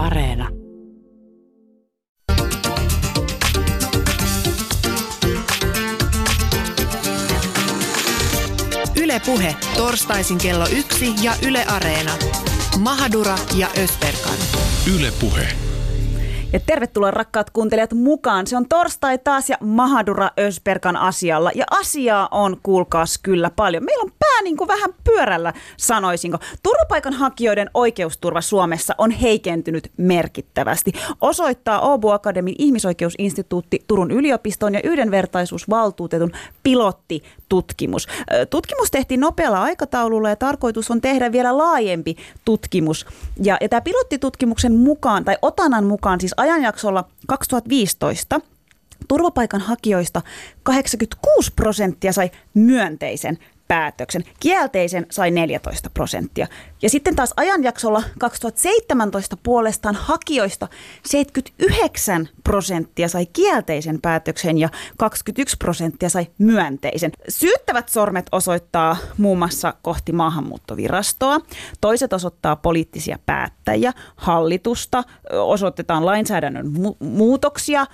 [0.00, 0.48] Areena.
[8.96, 12.12] Yle Puhe, torstaisin kello yksi ja Yle Areena.
[12.78, 14.36] Mahadura ja Österkan.
[14.96, 15.48] Yle Puhe.
[16.52, 18.46] Ja tervetuloa rakkaat kuuntelijat mukaan.
[18.46, 21.50] Se on torstai taas ja Mahadura Ösperkan asialla.
[21.54, 23.84] Ja asiaa on, kuulkaas kyllä paljon.
[23.84, 26.38] Meillä on pää niin kuin vähän pyörällä, sanoisinko.
[26.62, 30.92] Turvapaikanhakijoiden oikeusturva Suomessa on heikentynyt merkittävästi.
[31.20, 38.08] Osoittaa Åbo Akademin ihmisoikeusinstituutti Turun yliopiston ja yhdenvertaisuusvaltuutetun pilottitutkimus.
[38.50, 43.06] Tutkimus tehtiin nopealla aikataululla ja tarkoitus on tehdä vielä laajempi tutkimus.
[43.42, 48.40] Ja, ja tämä pilottitutkimuksen mukaan, tai Otanan mukaan, siis ajanjaksolla 2015
[49.08, 50.22] turvapaikanhakijoista
[50.62, 53.38] 86 prosenttia sai myönteisen
[53.70, 54.24] päätöksen.
[54.40, 56.46] Kielteisen sai 14 prosenttia.
[56.82, 60.68] Ja sitten taas ajanjaksolla 2017 puolestaan hakijoista
[61.06, 64.68] 79 prosenttia sai kielteisen päätöksen ja
[64.98, 67.12] 21 prosenttia sai myönteisen.
[67.28, 71.40] Syyttävät sormet osoittaa muun muassa kohti maahanmuuttovirastoa.
[71.80, 77.86] Toiset osoittaa poliittisia päättäjiä, hallitusta, osoitetaan lainsäädännön mu- muutoksia,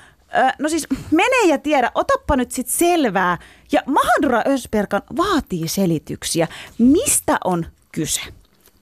[0.58, 3.38] No siis mene ja tiedä, otappa nyt sit selvää.
[3.72, 8.20] Ja Mahadura Ösperkan vaatii selityksiä, mistä on kyse.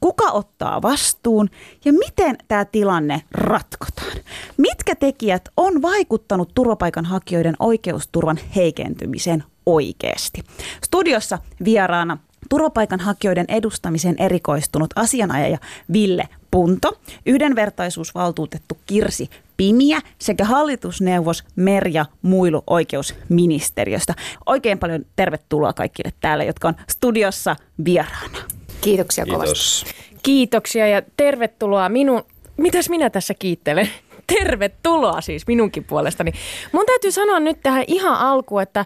[0.00, 1.50] Kuka ottaa vastuun
[1.84, 4.16] ja miten tämä tilanne ratkotaan?
[4.56, 10.44] Mitkä tekijät on vaikuttanut turvapaikanhakijoiden oikeusturvan heikentymiseen oikeasti?
[10.84, 15.58] Studiossa vieraana turvapaikanhakijoiden edustamiseen erikoistunut asianajaja
[15.92, 24.14] Ville Punto, yhdenvertaisuusvaltuutettu Kirsi Pimiä sekä hallitusneuvos Merja Muilu oikeusministeriöstä.
[24.46, 28.38] Oikein paljon tervetuloa kaikille täällä, jotka on studiossa vieraana.
[28.80, 29.40] Kiitoksia Kiitos.
[29.84, 30.04] kovasti.
[30.22, 32.22] Kiitoksia ja tervetuloa minun...
[32.56, 33.88] Mitäs minä tässä kiittelen?
[34.38, 36.32] Tervetuloa siis minunkin puolestani.
[36.72, 38.84] Mun täytyy sanoa nyt tähän ihan alkuun, että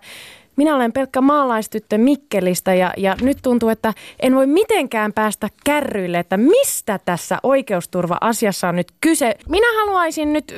[0.59, 6.19] minä olen pelkkä maalaistyttö Mikkelistä ja, ja nyt tuntuu, että en voi mitenkään päästä kärryille,
[6.19, 9.35] että mistä tässä oikeusturva-asiassa on nyt kyse.
[9.49, 10.55] Minä haluaisin nyt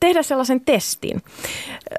[0.00, 1.22] tehdä sellaisen testin.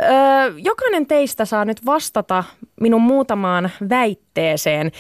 [0.03, 0.09] Öö,
[0.57, 2.44] jokainen teistä saa nyt vastata
[2.81, 4.91] minun muutamaan väitteeseen.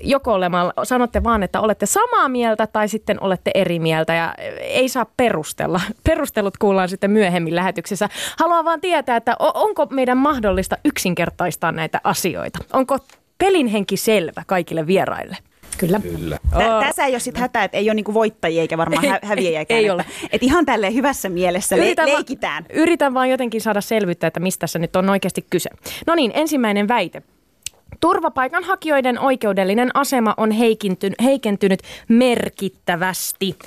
[0.00, 4.88] Joko olemalla, sanotte vaan, että olette samaa mieltä tai sitten olette eri mieltä ja ei
[4.88, 5.80] saa perustella.
[6.08, 8.08] Perustelut kuullaan sitten myöhemmin lähetyksessä.
[8.38, 12.58] Haluan vaan tietää, että onko meidän mahdollista yksinkertaistaa näitä asioita.
[12.72, 12.98] Onko
[13.38, 15.36] pelin henki selvä kaikille vieraille?
[15.78, 16.00] Kyllä.
[16.00, 16.38] Kyllä.
[16.58, 19.78] Tä- Tässä ei ole sit hätä, että ei ole niinku voittajia eikä varmaan hä- häviäjiäkään.
[19.78, 20.04] ei että, ole.
[20.32, 22.66] Et ihan tälleen hyvässä mielessä le- Yritän va- leikitään.
[22.72, 25.70] Yritän vaan jotenkin saada selvyyttä, että mistä tässä nyt on oikeasti kyse.
[26.06, 27.22] No niin, ensimmäinen väite.
[28.00, 33.58] Turvapaikanhakijoiden oikeudellinen asema on heikentynyt, heikentynyt merkittävästi.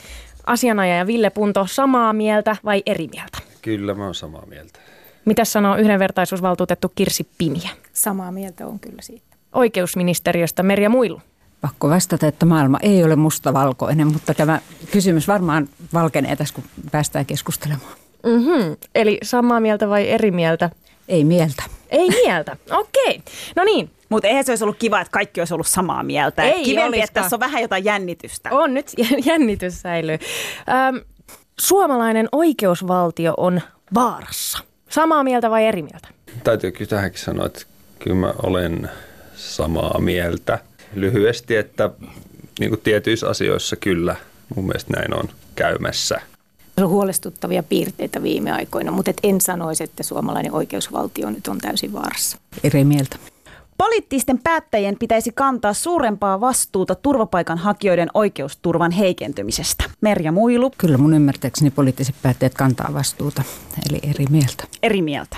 [0.45, 3.37] Asianajaja Ville Punto, samaa mieltä vai eri mieltä?
[3.61, 4.79] Kyllä, mä oon samaa mieltä.
[5.25, 7.69] Mitä sanoo yhdenvertaisuusvaltuutettu Kirsi Pimiä?
[7.93, 9.35] Samaa mieltä on kyllä siitä.
[9.53, 11.21] Oikeusministeriöstä Merja Muilu.
[11.63, 14.59] Pakko vastata, että maailma ei ole mustavalkoinen, mutta tämä
[14.91, 17.93] kysymys varmaan valkenee tässä, kun päästään keskustelemaan.
[18.25, 18.75] Mm-hmm.
[18.95, 20.69] Eli samaa mieltä vai eri mieltä?
[21.07, 21.63] Ei mieltä.
[21.89, 22.57] Ei mieltä.
[22.81, 23.21] Okei.
[23.55, 26.43] No niin, Mutta eihän se olisi ollut kiva, että kaikki olisi ollut samaa mieltä.
[26.43, 27.03] Ei Kivempi, olisikaan.
[27.03, 28.49] että tässä on vähän jotain jännitystä.
[28.51, 28.91] On nyt
[29.25, 30.17] jännitys säilyy.
[30.87, 31.01] Öm,
[31.59, 33.61] suomalainen oikeusvaltio on
[33.93, 34.59] vaarassa.
[34.89, 36.07] Samaa mieltä vai eri mieltä?
[36.43, 37.61] Täytyy kyllä tähänkin sanoa, että
[37.99, 38.89] kyllä mä olen
[39.35, 40.59] samaa mieltä.
[40.95, 41.89] Lyhyesti, että
[42.59, 44.15] niin kuin tietyissä asioissa kyllä
[44.55, 46.21] mun mielestä näin on käymässä.
[46.77, 51.57] Se on huolestuttavia piirteitä viime aikoina, mutta et en sanoisi, että suomalainen oikeusvaltio nyt on
[51.57, 52.37] täysin vaarassa.
[52.63, 53.17] Eri mieltä.
[53.77, 59.83] Poliittisten päättäjien pitäisi kantaa suurempaa vastuuta turvapaikanhakijoiden oikeusturvan heikentymisestä.
[60.01, 63.43] Merja Muilu, Kyllä mun ymmärtääkseni poliittiset päättäjät kantaa vastuuta,
[63.89, 64.63] eli eri mieltä.
[64.83, 65.37] eri mieltä.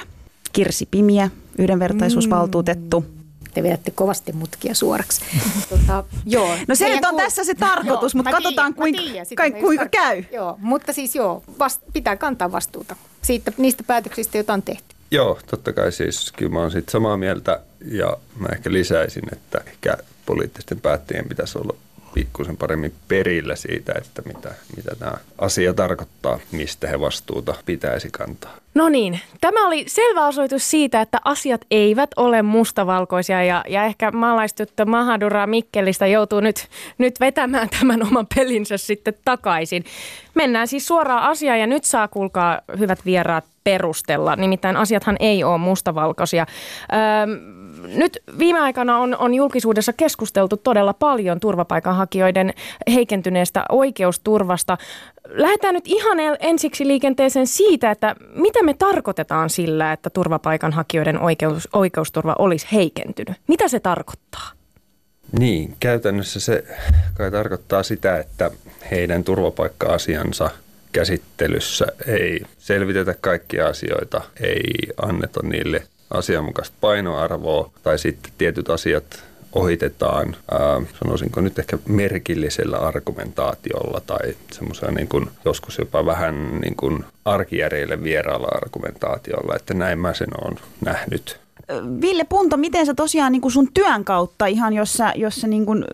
[0.53, 3.05] Kirsi Pimiä, yhdenvertaisuusvaltuutettu.
[3.53, 5.21] Te vedätte kovasti mutkia suoraksi.
[5.69, 6.49] tota, joo.
[6.67, 9.49] No se nyt on kuul- tässä se tarkoitus, Joo, mutta katsotaan tiedän, mä kuinka, kai,
[9.49, 10.23] just kuinka tar- käy.
[10.31, 14.95] Joo, mutta siis joo, vast, pitää kantaa vastuuta siitä, niistä päätöksistä, joita on tehty.
[15.11, 19.61] Joo, totta kai siis kyllä mä oon sit samaa mieltä ja mä ehkä lisäisin, että
[19.67, 21.75] ehkä poliittisten päättäjien pitäisi olla
[22.15, 28.57] pikkusen paremmin perillä siitä, että mitä, mitä tämä asia tarkoittaa, mistä he vastuuta pitäisi kantaa.
[28.75, 34.11] No niin, tämä oli selvä osoitus siitä, että asiat eivät ole mustavalkoisia ja, ja ehkä
[34.11, 36.67] maalaistyttö Mahadura Mikkelistä joutuu nyt,
[36.97, 39.85] nyt vetämään tämän oman pelinsä sitten takaisin.
[40.33, 44.35] Mennään siis suoraan asiaan ja nyt saa kuulkaa hyvät vieraat perustella.
[44.35, 46.45] Nimittäin asiathan ei ole mustavalkoisia.
[46.93, 46.99] Öö,
[47.87, 52.53] nyt viime aikana on, on julkisuudessa keskusteltu todella paljon turvapaikanhakijoiden
[52.93, 54.77] heikentyneestä oikeusturvasta.
[55.25, 62.35] Lähdetään nyt ihan ensiksi liikenteeseen siitä, että mitä me tarkoitetaan sillä, että turvapaikanhakijoiden oikeus, oikeusturva
[62.39, 63.37] olisi heikentynyt.
[63.47, 64.51] Mitä se tarkoittaa?
[65.39, 66.63] Niin, käytännössä se
[67.13, 68.51] kai tarkoittaa sitä, että
[68.91, 70.49] heidän turvapaikka-asiansa
[70.91, 79.23] käsittelyssä ei selvitetä kaikkia asioita, ei anneta niille asianmukaista painoarvoa tai sitten tietyt asiat
[79.53, 86.75] ohitetaan, ää, sanoisinko nyt ehkä merkillisellä argumentaatiolla tai semmoisella niin kuin, joskus jopa vähän niin
[86.75, 91.44] kuin arkijärjelle vieraalla argumentaatiolla, että näin mä sen olen nähnyt.
[92.01, 95.65] Ville Punto, miten sä tosiaan niin sun työn kautta ihan, jos sä, jos sä niin
[95.65, 95.85] kuin,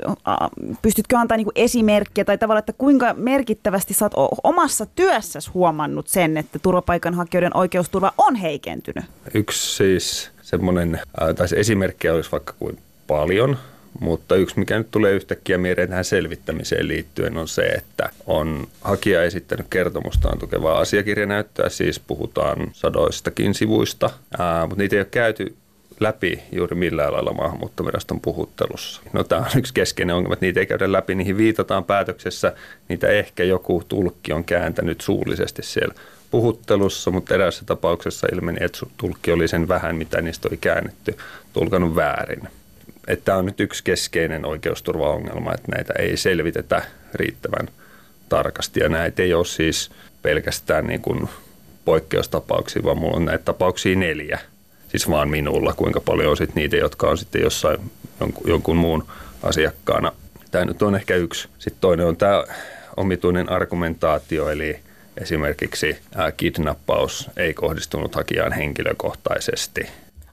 [0.82, 6.38] pystytkö antaa niin esimerkkiä tai tavallaan, että kuinka merkittävästi sä oot omassa työssäsi huomannut sen,
[6.38, 9.06] että turvapaikanhakijoiden oikeusturva on heikentynyt?
[9.34, 11.00] Yksi siis semmoinen,
[11.36, 12.78] tai se esimerkki olisi vaikka kuin
[13.08, 13.58] paljon,
[14.00, 19.24] mutta yksi, mikä nyt tulee yhtäkkiä mieleen tähän selvittämiseen liittyen, on se, että on hakija
[19.24, 24.10] esittänyt kertomustaan tukevaa asiakirjanäyttöä, siis puhutaan sadoistakin sivuista,
[24.40, 25.56] ää, mutta niitä ei ole käyty
[26.02, 29.02] läpi juuri millään lailla maahanmuuttoviraston puhuttelussa.
[29.14, 32.54] No tämä on yksi keskeinen ongelma, että niitä ei käydä läpi, niihin viitataan päätöksessä,
[32.90, 35.94] niitä ehkä joku tulkki on kääntänyt suullisesti siellä
[36.32, 41.18] puhuttelussa, mutta erässä tapauksessa ilmeni, että tulkki oli sen vähän, mitä niistä oli käännetty,
[41.54, 42.48] tulkanut väärin.
[43.08, 46.82] Että tämä on nyt yksi keskeinen oikeusturvaongelma, että näitä ei selvitetä
[47.14, 47.68] riittävän
[48.30, 51.30] tarkasti ja näitä ei ole siis pelkästään niin kuin
[51.86, 54.40] poikkeustapauksia, vaan mulla on näitä tapauksia neljä–
[54.92, 59.04] siis vaan minulla, kuinka paljon on sitten niitä, jotka on sitten jossain jonkun, jonkun muun
[59.44, 60.12] asiakkaana.
[60.52, 61.48] Tämä nyt on ehkä yksi.
[61.60, 62.44] Sitten toinen on tämä
[62.98, 64.80] omituinen argumentaatio, eli
[65.18, 65.98] esimerkiksi
[66.38, 69.82] kidnappaus ei kohdistunut hakijaan henkilökohtaisesti.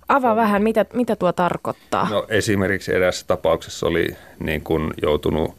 [0.08, 2.08] Avaa vähän, mitä, mitä tuo tarkoittaa?
[2.10, 5.54] No esimerkiksi erässä tapauksessa oli niin kuin joutunut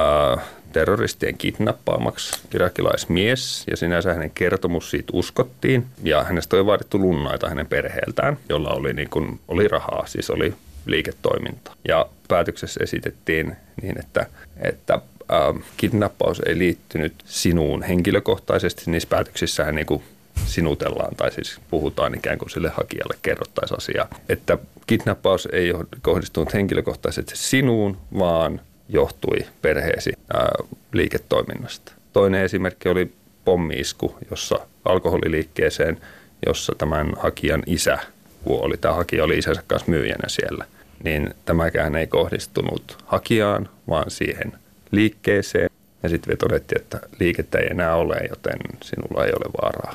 [0.00, 0.44] äh,
[0.78, 7.66] terroristien kidnappaamaksi irakilaismies ja sinänsä hänen kertomus siitä uskottiin ja hänestä oli vaadittu lunnaita hänen
[7.66, 10.54] perheeltään, jolla oli, niin kuin, oli rahaa, siis oli
[10.86, 11.72] liiketoiminta.
[11.88, 14.26] Ja päätöksessä esitettiin niin, että,
[14.60, 18.90] että äh, kidnappaus ei liittynyt sinuun henkilökohtaisesti.
[18.90, 20.02] Niissä päätöksissä niin kuin
[20.46, 24.08] sinutellaan tai siis puhutaan ikään kuin sille hakijalle kerrottaisiin asiaa.
[24.28, 30.50] Että kidnappaus ei ole kohdistunut henkilökohtaisesti sinuun, vaan johtui perheesi ää,
[30.92, 31.92] liiketoiminnasta.
[32.12, 33.12] Toinen esimerkki oli
[33.44, 36.00] pommiisku, jossa alkoholiliikkeeseen,
[36.46, 37.98] jossa tämän hakijan isä
[38.44, 38.76] kuoli.
[38.76, 40.64] Tämä hakija oli isänsä kanssa myyjänä siellä.
[41.04, 44.52] Niin tämäkään ei kohdistunut hakijaan, vaan siihen
[44.90, 45.70] liikkeeseen.
[46.02, 49.94] Ja sitten todettiin, että liikettä ei enää ole, joten sinulla ei ole vaaraa.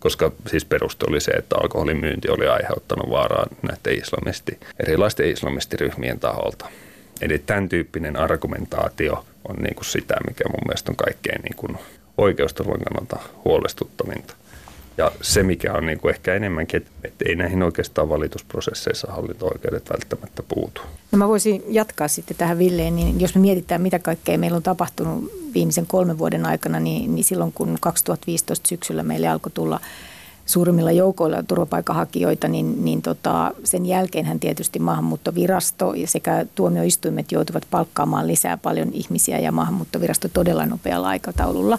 [0.00, 6.20] Koska siis peruste oli se, että alkoholin myynti oli aiheuttanut vaaraa näiden islamisti, erilaisten islamistiryhmien
[6.20, 6.66] taholta.
[7.20, 11.78] Eli tämän tyyppinen argumentaatio on niin kuin sitä, mikä mun mielestä on kaikkein niin kuin
[12.18, 14.34] oikeusturvan kannalta huolestuttavinta.
[14.98, 20.42] Ja se, mikä on niin kuin ehkä enemmänkin, että ei näihin oikeastaan valitusprosesseissa hallinto-oikeudet välttämättä
[20.48, 20.82] puutu.
[21.12, 24.62] No mä voisin jatkaa sitten tähän Villeen, niin jos me mietitään, mitä kaikkea meillä on
[24.62, 29.80] tapahtunut viimeisen kolmen vuoden aikana, niin, niin silloin kun 2015 syksyllä meille alkoi tulla
[30.50, 38.26] suurimmilla joukoilla turvapaikanhakijoita, niin, niin tota, sen jälkeenhän tietysti maahanmuuttovirasto ja sekä tuomioistuimet joutuvat palkkaamaan
[38.26, 41.78] lisää paljon ihmisiä ja maahanmuuttovirasto todella nopealla aikataululla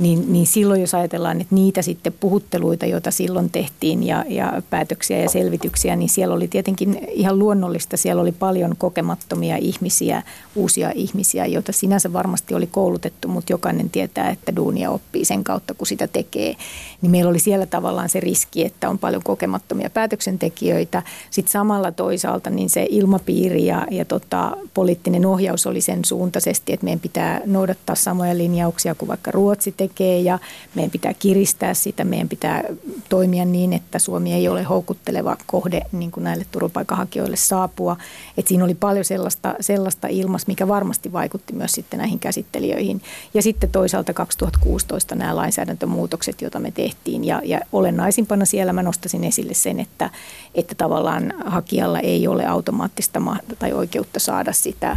[0.00, 5.18] niin, niin silloin jos ajatellaan, että niitä sitten puhutteluita, joita silloin tehtiin ja, ja päätöksiä
[5.18, 7.96] ja selvityksiä, niin siellä oli tietenkin ihan luonnollista.
[7.96, 10.22] Siellä oli paljon kokemattomia ihmisiä,
[10.54, 15.74] uusia ihmisiä, joita sinänsä varmasti oli koulutettu, mutta jokainen tietää, että duunia oppii sen kautta,
[15.74, 16.56] kun sitä tekee.
[17.02, 21.02] Niin meillä oli siellä tavallaan se riski, että on paljon kokemattomia päätöksentekijöitä.
[21.30, 26.84] Sitten samalla toisaalta niin se ilmapiiri ja, ja tota, poliittinen ohjaus oli sen suuntaisesti, että
[26.84, 30.38] meidän pitää noudattaa samoja linjauksia kuin vaikka Ruotsi teki tekee ja
[30.74, 32.64] meidän pitää kiristää sitä, meidän pitää
[33.08, 37.96] toimia niin, että Suomi ei ole houkutteleva kohde niin kuin näille turvapaikanhakijoille saapua.
[38.36, 43.02] Et siinä oli paljon sellaista, sellaista ilmasta, mikä varmasti vaikutti myös sitten näihin käsittelijöihin.
[43.34, 49.24] Ja sitten toisaalta 2016 nämä lainsäädäntömuutokset, joita me tehtiin ja, ja olennaisimpana siellä mä nostasin
[49.24, 50.10] esille sen, että,
[50.54, 53.20] että tavallaan hakijalla ei ole automaattista
[53.58, 54.96] tai oikeutta saada sitä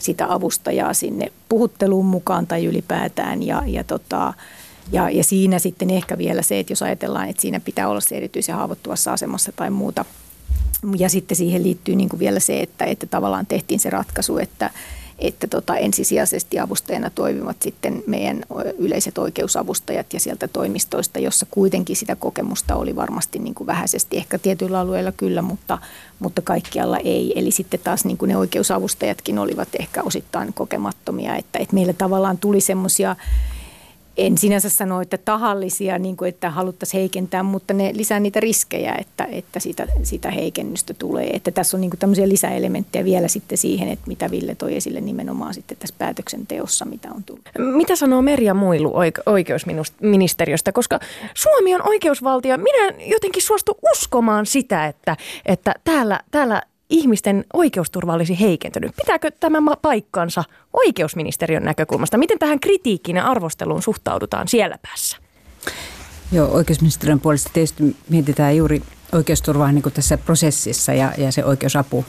[0.00, 3.42] sitä avustajaa sinne puhutteluun mukaan tai ylipäätään.
[3.42, 4.34] Ja, ja, tota,
[4.92, 8.16] ja, ja siinä sitten ehkä vielä se, että jos ajatellaan, että siinä pitää olla se
[8.16, 10.04] erityisen haavoittuvassa asemassa tai muuta.
[10.98, 14.70] Ja sitten siihen liittyy niin kuin vielä se, että, että tavallaan tehtiin se ratkaisu, että,
[15.20, 18.42] että tota, ensisijaisesti avustajana toimivat sitten meidän
[18.78, 24.38] yleiset oikeusavustajat ja sieltä toimistoista, jossa kuitenkin sitä kokemusta oli varmasti niin kuin vähäisesti, ehkä
[24.38, 25.78] tietyillä alueilla kyllä, mutta,
[26.18, 27.32] mutta kaikkialla ei.
[27.36, 32.38] Eli sitten taas niin kuin ne oikeusavustajatkin olivat ehkä osittain kokemattomia, että, että meillä tavallaan
[32.38, 33.16] tuli semmoisia
[34.16, 38.94] en sinänsä sano, että tahallisia, niin kuin, että haluttaisiin heikentää, mutta ne lisää niitä riskejä,
[38.98, 41.30] että, että sitä, sitä heikennystä tulee.
[41.30, 45.00] Että tässä on niin kuin tämmöisiä lisäelementtejä vielä sitten siihen, että mitä Ville toi esille
[45.00, 47.48] nimenomaan sitten tässä päätöksenteossa, mitä on tullut.
[47.58, 48.92] Mitä sanoo Merja Muilu
[49.26, 51.00] oikeusministeriöstä, koska
[51.34, 52.58] Suomi on oikeusvaltio.
[52.58, 58.96] Minä jotenkin suostu uskomaan sitä, että, että täällä, täällä ihmisten oikeusturva olisi heikentynyt.
[58.96, 62.18] Pitääkö tämä paikkansa oikeusministeriön näkökulmasta?
[62.18, 65.16] Miten tähän kritiikkiin ja arvosteluun suhtaudutaan siellä päässä?
[66.32, 68.82] Joo, oikeusministeriön puolesta tietysti mietitään juuri
[69.12, 72.04] oikeusturvaa niin kuin tässä prosessissa ja, ja se oikeusapu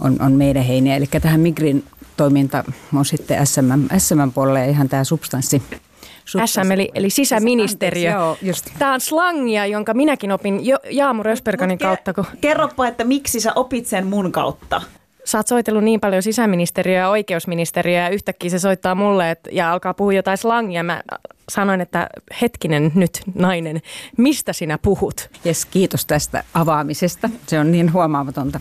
[0.00, 0.96] on, on meidän heiniä.
[0.96, 1.84] Eli tähän Migrin
[2.16, 2.64] toiminta
[2.94, 5.62] on sitten SMM, SMM puolella ja ihan tämä substanssi
[6.46, 8.10] SM eli, eli sisäministeriö.
[8.10, 8.66] Joo, just.
[8.78, 12.14] Tämä on slangia, jonka minäkin opin jo, Jaamu Rösperkanin kautta.
[12.14, 12.24] Kun...
[12.40, 14.82] Kerropa, että miksi sä opit sen mun kautta?
[15.24, 19.72] Sä oot soitellut niin paljon sisäministeriöä ja oikeusministeriöä ja yhtäkkiä se soittaa mulle et, ja
[19.72, 20.82] alkaa puhua jotain slangia.
[20.82, 21.02] Mä
[21.48, 22.08] sanoin, että
[22.40, 23.80] hetkinen nyt nainen,
[24.16, 25.30] mistä sinä puhut?
[25.46, 27.30] Yes, kiitos tästä avaamisesta.
[27.46, 28.60] Se on niin huomaamatonta.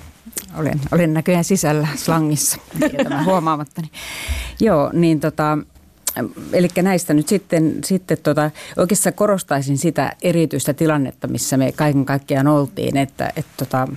[0.58, 2.58] Olen, olen näköjään sisällä slangissa,
[3.26, 3.88] huomaamattani.
[4.60, 5.58] Joo, niin tota,
[6.54, 12.48] Eli näistä nyt sitten, sitten tota, oikeastaan korostaisin sitä erityistä tilannetta, missä me kaiken kaikkiaan
[12.48, 13.88] oltiin, että, että tota,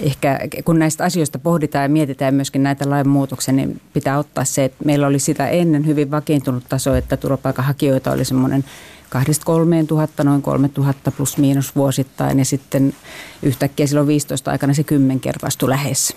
[0.00, 4.84] ehkä kun näistä asioista pohditaan ja mietitään myöskin näitä lainmuutoksia, niin pitää ottaa se, että
[4.84, 8.64] meillä oli sitä ennen hyvin vakiintunut taso, että turvapaikanhakijoita oli semmoinen
[9.10, 12.94] kahdesta kolmeen tuhatta, noin kolme tuhatta plus miinus vuosittain ja sitten
[13.42, 16.16] yhtäkkiä silloin 15 aikana se kymmenkertaistui lähes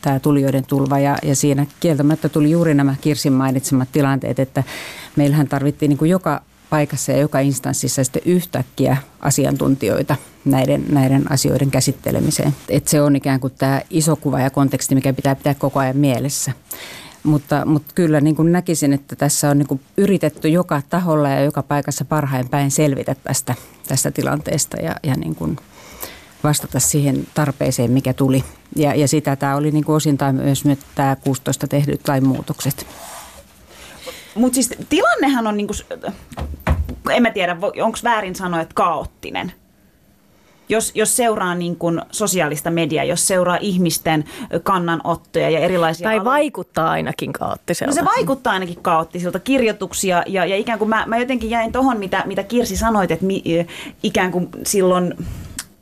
[0.00, 4.62] tämä, tulijoiden tulva ja, ja siinä kieltämättä tuli juuri nämä Kirsin mainitsemat tilanteet, että
[5.16, 11.70] meillähän tarvittiin niin kuin joka paikassa ja joka instanssissa sitten yhtäkkiä asiantuntijoita näiden, näiden asioiden
[11.70, 12.54] käsittelemiseen.
[12.68, 15.96] Et se on ikään kuin tämä iso kuva ja konteksti, mikä pitää pitää koko ajan
[15.96, 16.52] mielessä.
[17.22, 21.40] Mutta, mutta kyllä niin kuin näkisin, että tässä on niin kuin yritetty joka taholla ja
[21.40, 23.54] joka paikassa parhain päin selvitä tästä,
[23.88, 25.56] tästä tilanteesta ja, ja niin kuin–
[26.44, 28.44] vastata siihen tarpeeseen, mikä tuli.
[28.76, 32.86] Ja, ja sitä tämä oli niin kuin osintaan myös nyt tämä 16 tehdyt lainmuutokset.
[34.34, 36.02] Mutta siis tilannehan on, niin kuin,
[37.10, 39.52] en mä tiedä, onko väärin sanoa, että kaoottinen.
[40.68, 44.24] Jos, jos seuraa niin kuin sosiaalista mediaa, jos seuraa ihmisten
[44.62, 46.08] kannanottoja ja erilaisia...
[46.08, 47.90] Tai alo- vaikuttaa ainakin kaoottiselta.
[47.90, 51.98] No se vaikuttaa ainakin kaoottisilta kirjoituksia ja, ja ikään kuin mä, mä jotenkin jäin tuohon,
[51.98, 53.42] mitä, mitä Kirsi sanoit, että mi,
[54.02, 55.14] ikään kuin silloin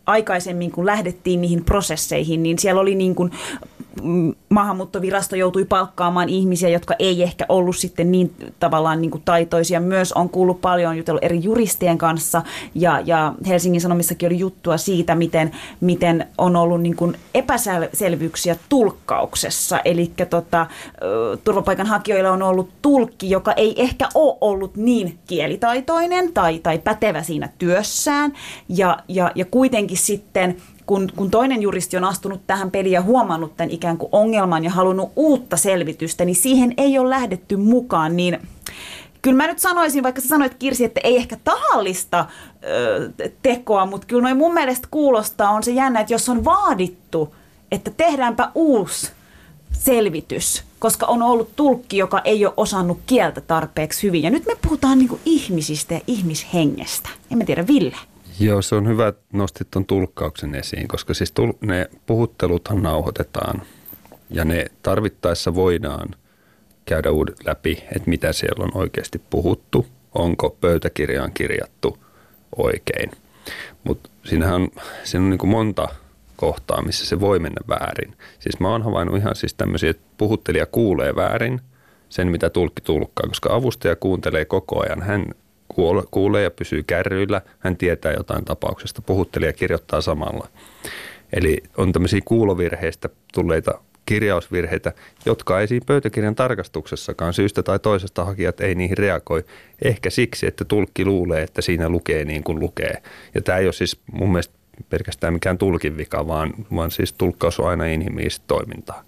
[0.07, 3.31] aikaisemmin, kun lähdettiin niihin prosesseihin, niin siellä oli niin kuin
[4.49, 9.81] maahanmuuttovirasto joutui palkkaamaan ihmisiä, jotka ei ehkä ollut sitten niin tavallaan niin kuin taitoisia.
[9.81, 12.43] Myös on kuullut paljon jutellut eri juristien kanssa
[12.75, 19.81] ja, ja Helsingin Sanomissakin oli juttua siitä, miten, miten on ollut niin kuin epäselvyyksiä tulkkauksessa.
[19.85, 20.67] Eli tota,
[21.45, 27.49] turvapaikanhakijoilla on ollut tulkki, joka ei ehkä ole ollut niin kielitaitoinen tai, tai pätevä siinä
[27.59, 28.33] työssään
[28.69, 33.57] ja, ja, ja kuitenkin sitten– kun, kun toinen juristi on astunut tähän peliin ja huomannut
[33.57, 38.39] tämän ikään kuin ongelman ja halunnut uutta selvitystä, niin siihen ei ole lähdetty mukaan, niin
[39.23, 42.27] kyllä mä nyt sanoisin, vaikka sä sanoit Kirsi, että ei ehkä tahallista
[42.65, 43.11] ö,
[43.43, 47.35] tekoa, mutta kyllä noin mun mielestä kuulostaa, on se jännä, että jos on vaadittu,
[47.73, 49.13] että tehdäänpä uusi
[49.73, 54.23] selvitys, koska on ollut tulkki, joka ei ole osannut kieltä tarpeeksi hyvin.
[54.23, 57.09] Ja nyt me puhutaan niin ihmisistä ja ihmishengestä.
[57.31, 57.97] En mä tiedä, Ville.
[58.41, 63.63] Joo, se on hyvä, että nostit tuon tulkkauksen esiin, koska siis tul- ne puhutteluthan nauhoitetaan
[64.31, 66.09] ja ne tarvittaessa voidaan
[66.85, 67.09] käydä
[67.47, 71.99] läpi, että mitä siellä on oikeasti puhuttu, onko pöytäkirjaan kirjattu
[72.57, 73.11] oikein.
[73.85, 74.69] Mutta siinähän on,
[75.05, 75.89] siinä on niin monta
[76.37, 78.17] kohtaa, missä se voi mennä väärin.
[78.39, 81.61] Siis mä oon havainnut ihan siis tämmöisiä, että puhuttelija kuulee väärin
[82.09, 85.03] sen, mitä tulkki tulkkaa, koska avustaja kuuntelee koko ajan.
[85.03, 85.25] Hän
[86.11, 90.49] kuulee ja pysyy kärryillä, hän tietää jotain tapauksesta, puhuttelija kirjoittaa samalla.
[91.33, 94.93] Eli on tämmöisiä kuulovirheistä tulleita kirjausvirheitä,
[95.27, 99.45] jotka ei siinä pöytäkirjan tarkastuksessakaan syystä tai toisesta hakijat ei niihin reagoi.
[99.85, 103.03] Ehkä siksi, että tulkki luulee, että siinä lukee niin kuin lukee.
[103.35, 104.55] Ja tämä ei ole siis mun mielestä
[104.91, 109.05] pelkästään mikään tulkin vika, vaan, vaan siis tulkkaus on aina inhimillistä toimintaa.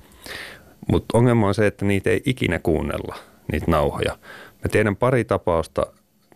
[0.88, 3.16] Mutta ongelma on se, että niitä ei ikinä kuunnella,
[3.52, 4.18] niitä nauhoja.
[4.64, 5.86] Mä tiedän pari tapausta,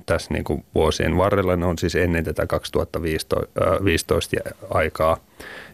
[0.06, 1.56] tässä niin kuin vuosien varrella.
[1.56, 4.36] Ne on siis ennen tätä 2015
[4.70, 5.16] aikaa.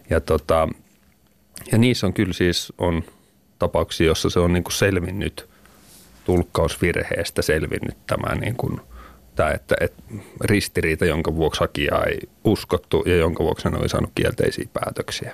[0.09, 0.67] Ja, tota,
[1.71, 3.03] ja niissä on kyllä siis on
[3.59, 5.49] tapauksia, jossa se on niin kuin selvinnyt
[6.25, 8.81] tulkkausvirheestä selvinnyt tämä niin kuin,
[9.35, 10.03] tämä, että, että
[10.41, 15.33] ristiriita, jonka vuoksi hakija ei uskottu ja jonka vuoksi hän oli saanut kielteisiä päätöksiä.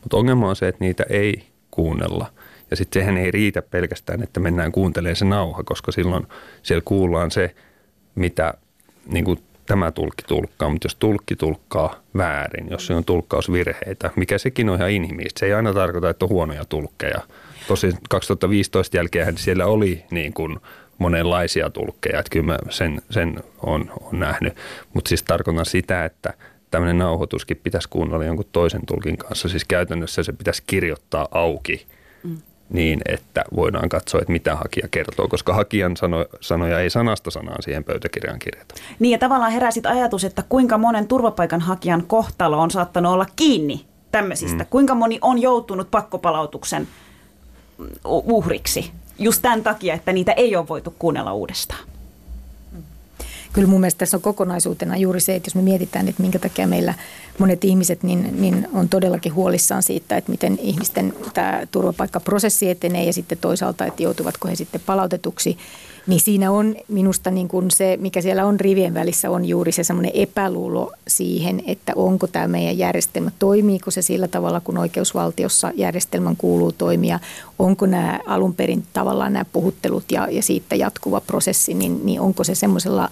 [0.00, 2.26] Mutta ongelma on se, että niitä ei kuunnella.
[2.70, 6.26] Ja sitten sehän ei riitä pelkästään, että mennään kuuntelemaan se nauha, koska silloin
[6.62, 7.54] siellä kuullaan se,
[8.14, 8.54] mitä
[9.06, 14.68] niin kuin tämä tulkki tulkkaa, mutta jos tulkki tulkkaa väärin, jos on tulkkausvirheitä, mikä sekin
[14.68, 15.40] on ihan inhimillistä.
[15.40, 17.20] Se ei aina tarkoita, että on huonoja tulkkeja.
[17.68, 20.56] Tosin 2015 jälkeen siellä oli niin kuin
[20.98, 24.56] monenlaisia tulkkeja, että kyllä mä sen, sen on, on nähnyt.
[24.94, 26.34] Mutta siis tarkoitan sitä, että
[26.70, 29.48] tämmöinen nauhoituskin pitäisi kuunnella jonkun toisen tulkin kanssa.
[29.48, 31.86] Siis käytännössä se pitäisi kirjoittaa auki
[32.22, 32.38] mm.
[32.72, 37.62] Niin, että voidaan katsoa, että mitä hakija kertoo, koska hakijan sano, sanoja ei sanasta sanaan
[37.62, 38.74] siihen pöytäkirjaan kirjata.
[38.98, 44.62] Niin ja tavallaan heräsit ajatus, että kuinka monen turvapaikanhakijan kohtalo on saattanut olla kiinni tämmöisistä.
[44.62, 44.68] Mm.
[44.70, 46.88] Kuinka moni on joutunut pakkopalautuksen
[48.04, 51.91] uhriksi just tämän takia, että niitä ei ole voitu kuunnella uudestaan.
[53.52, 56.66] Kyllä mun mielestä tässä on kokonaisuutena juuri se, että jos me mietitään, että minkä takia
[56.66, 56.94] meillä
[57.38, 63.12] monet ihmiset niin, niin on todellakin huolissaan siitä, että miten ihmisten tämä turvapaikkaprosessi etenee ja
[63.12, 65.58] sitten toisaalta, että joutuvatko he sitten palautetuksi
[66.06, 69.84] niin siinä on minusta niin kuin se, mikä siellä on rivien välissä, on juuri se
[69.84, 76.36] semmoinen epäluulo siihen, että onko tämä meidän järjestelmä, toimiiko se sillä tavalla, kun oikeusvaltiossa järjestelmän
[76.36, 77.20] kuuluu toimia,
[77.58, 82.44] onko nämä alun perin tavallaan nämä puhuttelut ja, ja siitä jatkuva prosessi, niin, niin onko
[82.44, 83.08] se semmoisella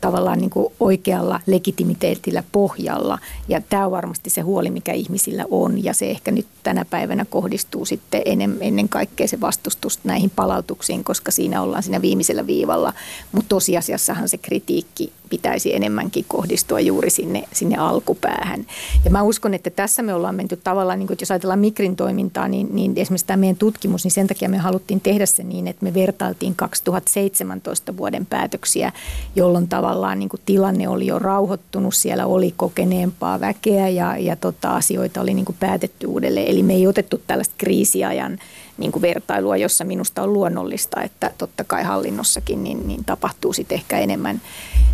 [0.00, 3.18] tavallaan niin kuin oikealla legitimiteetillä pohjalla.
[3.48, 5.84] Ja tämä on varmasti se huoli, mikä ihmisillä on.
[5.84, 11.30] Ja se ehkä nyt tänä päivänä kohdistuu sitten ennen, kaikkea se vastustus näihin palautuksiin, koska
[11.30, 12.92] siinä ollaan siinä viimeisellä viivalla.
[13.32, 18.66] Mutta tosiasiassahan se kritiikki pitäisi enemmänkin kohdistua juuri sinne, sinne alkupäähän.
[19.04, 22.48] Ja mä uskon, että tässä me ollaan menty tavallaan, niin kuin, jos ajatellaan Migrin toimintaa,
[22.48, 25.84] niin, niin esimerkiksi tämä meidän tutkimus, niin sen takia me haluttiin tehdä se niin, että
[25.84, 28.92] me vertailtiin 2017 vuoden päätöksiä,
[29.36, 34.76] jolloin tavallaan niin kuin tilanne oli jo rauhoittunut, siellä oli kokeneempaa väkeä ja, ja tota,
[34.76, 36.46] asioita oli niin kuin päätetty uudelleen.
[36.46, 38.38] Eli me ei otettu tällaista kriisiajan
[38.80, 43.76] niin kuin vertailua, jossa minusta on luonnollista, että totta kai hallinnossakin niin, niin tapahtuu sitten
[43.76, 44.40] ehkä enemmän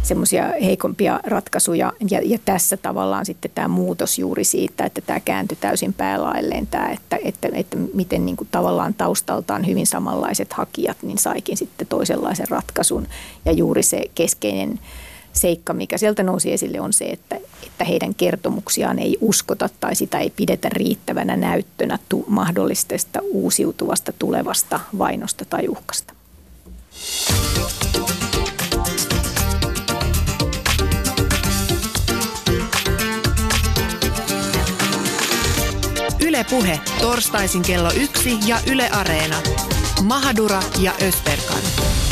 [0.03, 1.93] semmoisia heikompia ratkaisuja.
[2.11, 6.89] Ja, ja tässä tavallaan sitten tämä muutos juuri siitä, että tämä kääntyi täysin päälailleen, tämä,
[6.89, 12.49] että, että, että miten niin kuin tavallaan taustaltaan hyvin samanlaiset hakijat niin saikin sitten toisenlaisen
[12.49, 13.07] ratkaisun.
[13.45, 14.81] Ja juuri se keskeinen
[15.37, 20.19] seikka, mikä sieltä nousi esille, on se, että, että heidän kertomuksiaan ei uskota tai sitä
[20.19, 26.15] ei pidetä riittävänä näyttönä tu- mahdollisesta uusiutuvasta tulevasta vainosta tai uhkasta.
[36.27, 39.37] Ylepuhe torstaisin kello yksi ja Yle Areena.
[40.03, 41.63] Mahadura ja Ösberkan.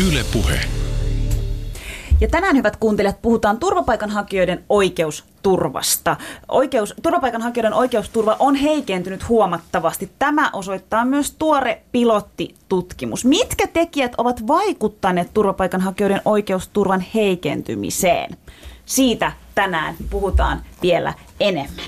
[0.08, 0.83] Ylepuhe.
[2.20, 6.16] Ja tänään, hyvät kuuntelijat, puhutaan turvapaikanhakijoiden oikeusturvasta.
[6.48, 10.10] Oikeus, turvapaikanhakijoiden oikeusturva on heikentynyt huomattavasti.
[10.18, 13.24] Tämä osoittaa myös tuore pilottitutkimus.
[13.24, 18.36] Mitkä tekijät ovat vaikuttaneet turvapaikanhakijoiden oikeusturvan heikentymiseen?
[18.86, 21.84] Siitä tänään puhutaan vielä enemmän.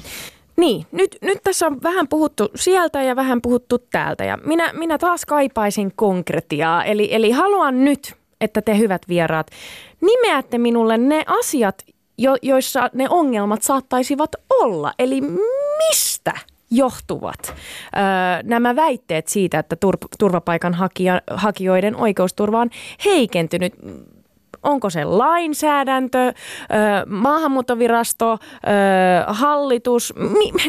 [0.56, 4.98] Niin, nyt, nyt tässä on vähän puhuttu sieltä ja vähän puhuttu täältä ja minä, minä
[4.98, 6.84] taas kaipaisin konkretiaa.
[6.84, 9.50] Eli, eli haluan nyt, että te hyvät vieraat,
[10.00, 11.82] nimeätte minulle ne asiat,
[12.18, 14.92] jo, joissa ne ongelmat saattaisivat olla.
[14.98, 15.20] Eli
[15.78, 16.32] mistä
[16.70, 18.02] johtuvat öö,
[18.42, 22.70] nämä väitteet siitä, että tur- turvapaikanhakijoiden oikeusturva on
[23.04, 23.74] heikentynyt?
[24.66, 26.32] Onko se lainsäädäntö,
[27.06, 28.38] maahanmuuttovirasto,
[29.26, 30.14] hallitus,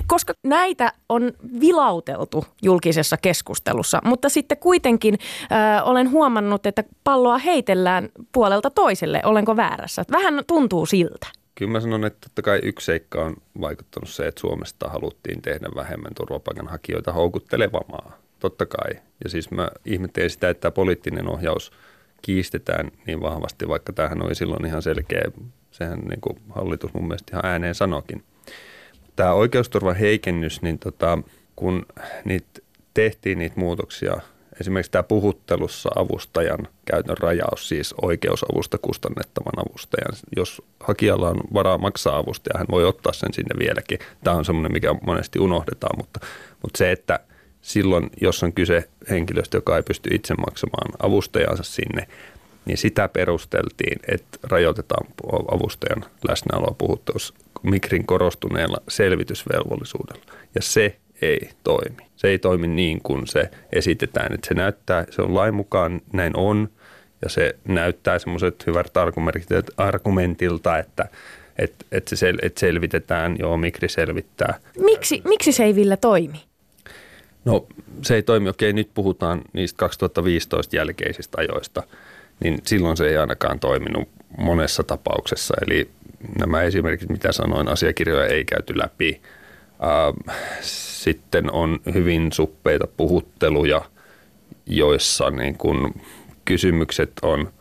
[0.07, 5.17] koska näitä on vilauteltu julkisessa keskustelussa, mutta sitten kuitenkin
[5.83, 9.21] olen huomannut, että palloa heitellään puolelta toiselle.
[9.25, 10.03] Olenko väärässä?
[10.11, 11.27] Vähän tuntuu siltä.
[11.55, 15.67] Kyllä mä sanon, että totta kai yksi seikka on vaikuttanut se, että Suomesta haluttiin tehdä
[15.75, 18.17] vähemmän turvapaikanhakijoita houkutteleva maa.
[18.39, 19.01] Totta kai.
[19.23, 21.71] Ja siis mä ihmettelen sitä, että tämä poliittinen ohjaus–
[22.21, 25.21] kiistetään niin vahvasti, vaikka tämähän oli silloin ihan selkeä,
[25.71, 28.23] sehän niin kuin hallitus mun mielestä ihan ääneen sanokin.
[29.15, 31.17] Tämä oikeusturvan heikennys, niin tota,
[31.55, 31.85] kun
[32.25, 32.61] niitä
[32.93, 34.13] tehtiin niitä muutoksia,
[34.61, 40.13] esimerkiksi tämä puhuttelussa avustajan käytön rajaus, siis oikeusavusta kustannettavan avustajan.
[40.35, 43.99] Jos hakijalla on varaa maksaa avustaja, hän voi ottaa sen sinne vieläkin.
[44.23, 46.19] Tämä on semmoinen, mikä monesti unohdetaan, mutta,
[46.61, 47.19] mutta se, että–
[47.61, 52.07] silloin, jos on kyse henkilöstä, joka ei pysty itse maksamaan avustajansa sinne,
[52.65, 55.07] niin sitä perusteltiin, että rajoitetaan
[55.51, 60.33] avustajan läsnäoloa puhuttuus mikrin korostuneella selvitysvelvollisuudella.
[60.55, 62.07] Ja se ei toimi.
[62.15, 66.37] Se ei toimi niin kuin se esitetään, että se näyttää, se on lain mukaan, näin
[66.37, 66.69] on,
[67.21, 68.91] Ja se näyttää semmoiset hyvät
[69.77, 71.05] argumentilta, että
[71.57, 74.59] että et se sel, et selvitetään, joo, Mikri selvittää.
[74.79, 76.46] Miksi, miksi se ei Ville toimi?
[77.47, 77.67] No
[78.01, 81.83] se ei toimi, okei nyt puhutaan niistä 2015 jälkeisistä ajoista,
[82.39, 85.53] niin silloin se ei ainakaan toiminut monessa tapauksessa.
[85.65, 85.89] Eli
[86.39, 89.21] nämä esimerkiksi, mitä sanoin, asiakirjoja ei käyty läpi.
[90.61, 93.81] Sitten on hyvin suppeita puhutteluja,
[94.65, 95.93] joissa niin kun
[96.45, 97.53] kysymykset on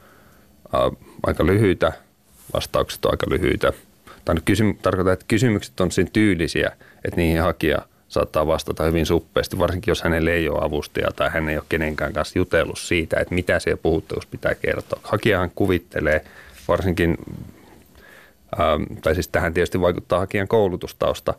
[1.23, 1.93] aika lyhyitä,
[2.55, 3.73] vastaukset on aika lyhyitä.
[4.83, 6.73] Tarkoitan, että kysymykset on siinä tyylisiä,
[7.05, 11.49] että niihin hakija saattaa vastata hyvin suppeasti, varsinkin jos hänelle ei ole avustajaa tai hän
[11.49, 15.01] ei ole kenenkään kanssa jutellut siitä, että mitä siellä puhuttelussa pitää kertoa.
[15.03, 16.25] Hakijahan kuvittelee
[16.69, 17.17] varsinkin,
[18.61, 21.35] ähm, tai siis tähän tietysti vaikuttaa hakijan koulutustausta,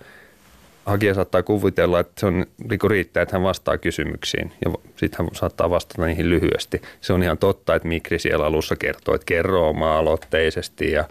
[0.87, 5.29] hakija saattaa kuvitella, että se on, niin riittää, että hän vastaa kysymyksiin ja sitten hän
[5.33, 6.81] saattaa vastata niihin lyhyesti.
[7.01, 11.05] Se on ihan totta, että Mikri siellä alussa kertoo, että kerro oma-aloitteisesti ja,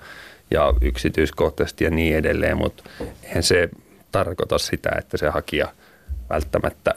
[0.50, 2.84] ja yksityiskohtaisesti ja niin edelleen, mutta
[3.22, 3.68] eihän se
[4.12, 5.68] tarkoita sitä, että se hakija
[6.30, 6.94] välttämättä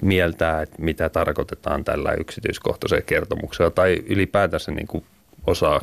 [0.00, 5.04] mieltää, että mitä tarkoitetaan tällä yksityiskohtaisella kertomuksella tai ylipäätänsä niin kuin
[5.46, 5.80] osaa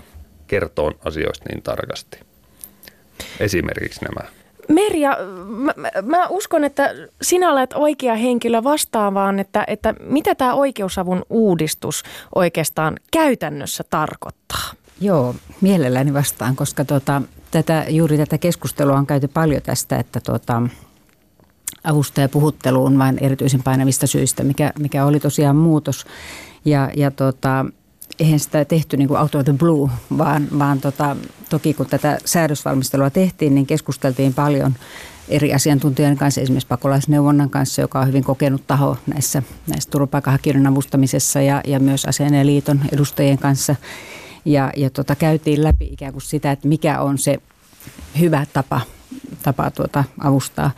[0.47, 2.19] kertoa asioista niin tarkasti.
[3.39, 4.29] Esimerkiksi nämä.
[4.67, 11.25] Merja, mä, mä uskon, että sinä olet oikea henkilö vastaavaan, että, että mitä tämä oikeusavun
[11.29, 12.03] uudistus
[12.35, 14.73] oikeastaan käytännössä tarkoittaa?
[15.01, 20.61] Joo, mielelläni vastaan, koska tota, tätä, juuri tätä keskustelua on käyty paljon tästä, että tota,
[21.83, 26.05] avustajapuhuttelu on vain erityisen painavista syistä, mikä, mikä oli tosiaan muutos.
[26.65, 27.65] Ja, ja tota,
[28.19, 31.15] eihän sitä tehty niin kuin out of the blue, vaan, vaan tota,
[31.49, 34.73] toki kun tätä säädösvalmistelua tehtiin, niin keskusteltiin paljon
[35.29, 41.41] eri asiantuntijoiden kanssa, esimerkiksi pakolaisneuvonnan kanssa, joka on hyvin kokenut taho näissä, näissä turvapaikanhakijoiden avustamisessa
[41.41, 42.05] ja, ja myös
[42.43, 43.75] liiton edustajien kanssa.
[44.45, 47.37] Ja, ja tota, käytiin läpi ikään kuin sitä, että mikä on se
[48.19, 48.81] hyvä tapa,
[49.43, 50.71] tapa tuota, avustaa.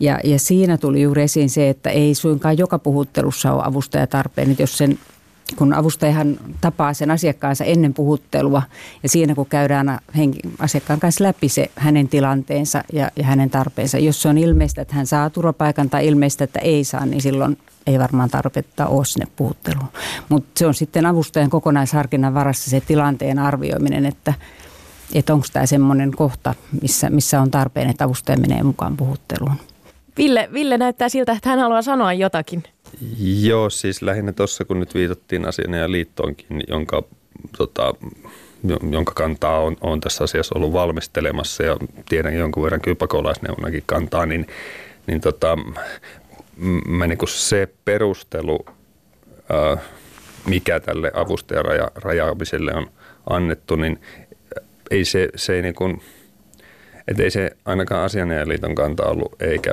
[0.00, 4.50] Ja, ja siinä tuli juuri esiin se, että ei suinkaan joka puhuttelussa ole avustajatarpeen.
[4.50, 4.98] Että jos sen
[5.56, 8.62] kun avustajahan tapaa sen asiakkaansa ennen puhuttelua
[9.02, 9.98] ja siinä kun käydään
[10.58, 13.98] asiakkaan kanssa läpi se hänen tilanteensa ja, ja hänen tarpeensa.
[13.98, 17.58] Jos se on ilmeistä, että hän saa turvapaikan tai ilmeistä, että ei saa, niin silloin
[17.86, 19.88] ei varmaan tarvetta ole sinne puhutteluun.
[20.28, 24.34] Mutta se on sitten avustajan kokonaisharkinnan varassa se tilanteen arvioiminen, että,
[25.14, 29.56] että onko tämä semmoinen kohta, missä, missä on tarpeen, että avustaja menee mukaan puhutteluun.
[30.16, 32.62] Ville, Ville näyttää siltä, että hän haluaa sanoa jotakin.
[33.18, 37.02] Joo, siis lähinnä tuossa kun nyt viitattiin asian ja liittoonkin, jonka,
[37.58, 37.94] tota,
[38.90, 41.76] jonka kantaa on, on tässä asiassa ollut valmistelemassa ja
[42.08, 44.46] tiedän jonkun verran kyllä pakolaisneuvonnakin kantaa, niin,
[45.06, 45.58] niin tota,
[46.88, 48.66] mä niin kuin se perustelu,
[49.48, 49.76] ää,
[50.46, 52.90] mikä tälle avustajan raja, rajaamiselle on
[53.30, 54.00] annettu, niin
[54.90, 56.02] ei se, se ei niin kuin,
[57.08, 59.72] et ei se ainakaan asianajaliiton kanta ollut, eikä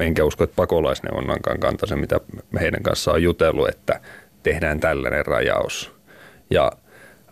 [0.00, 2.20] enkä usko, että pakolaisneuvonnankaan kanta se, mitä
[2.60, 4.00] heidän kanssaan on jutellut, että
[4.42, 5.92] tehdään tällainen rajaus.
[6.50, 6.72] Ja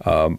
[0.09, 0.35] ähm,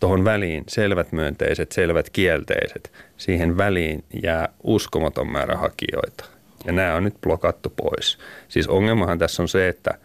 [0.00, 6.35] tuohon väliin selvät myönteiset, selvät kielteiset, siihen väliin jää uskomaton määrä hakijoita.
[6.64, 8.18] Ja nämä on nyt blokattu pois.
[8.48, 9.98] Siis ongelmahan tässä on se, että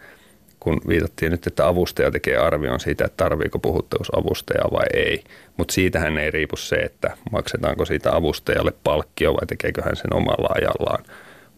[0.60, 5.24] kun viitattiin nyt, että avustaja tekee arvion siitä, että tarviiko puhuttelusavustajaa vai ei.
[5.58, 10.50] Mutta siitähän ei riipu se, että maksetaanko siitä avustajalle palkkio vai tekeekö hän sen omalla
[10.56, 11.04] ajallaan.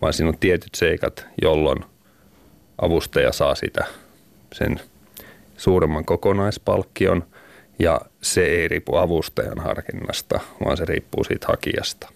[0.01, 1.85] Vaan siinä on tietyt seikat, jolloin
[2.77, 3.85] avustaja saa sitä
[4.53, 4.79] sen
[5.57, 7.23] suuremman kokonaispalkkion
[7.79, 12.12] ja se ei riipu avustajan harkinnasta, vaan se riippuu siitä hakijasta.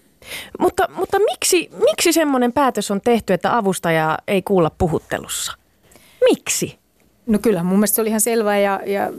[0.58, 5.52] Mutta, mutta miksi, miksi semmoinen päätös on tehty, että avustajaa ei kuulla puhuttelussa?
[6.30, 6.78] Miksi?
[7.28, 9.12] No kyllä, mun mielestä se oli ihan selvää ja, ja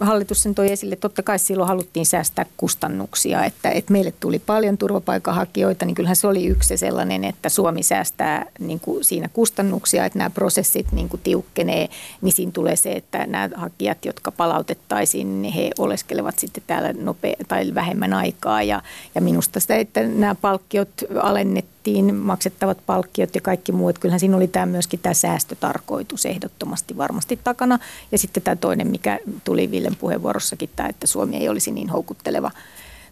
[0.00, 0.96] hallitus sen toi esille.
[0.96, 6.26] Totta kai silloin haluttiin säästää kustannuksia, että, että meille tuli paljon turvapaikanhakijoita, niin kyllähän se
[6.26, 11.20] oli yksi sellainen, että Suomi säästää niin kuin siinä kustannuksia, että nämä prosessit niin kuin
[11.24, 11.88] tiukkenee,
[12.22, 17.34] niin siinä tulee se, että nämä hakijat, jotka palautettaisiin, niin he oleskelevat sitten täällä nopea,
[17.48, 18.82] tai vähemmän aikaa ja,
[19.14, 20.90] ja minusta sitä, että nämä palkkiot
[21.22, 23.98] alennettiin maksettiin maksettavat palkkiot ja kaikki muut.
[23.98, 27.78] Kyllähän siinä oli tämä myöskin tämä säästötarkoitus ehdottomasti varmasti takana.
[28.12, 32.50] Ja sitten tämä toinen, mikä tuli Villen puheenvuorossakin, tämä, että Suomi ei olisi niin houkutteleva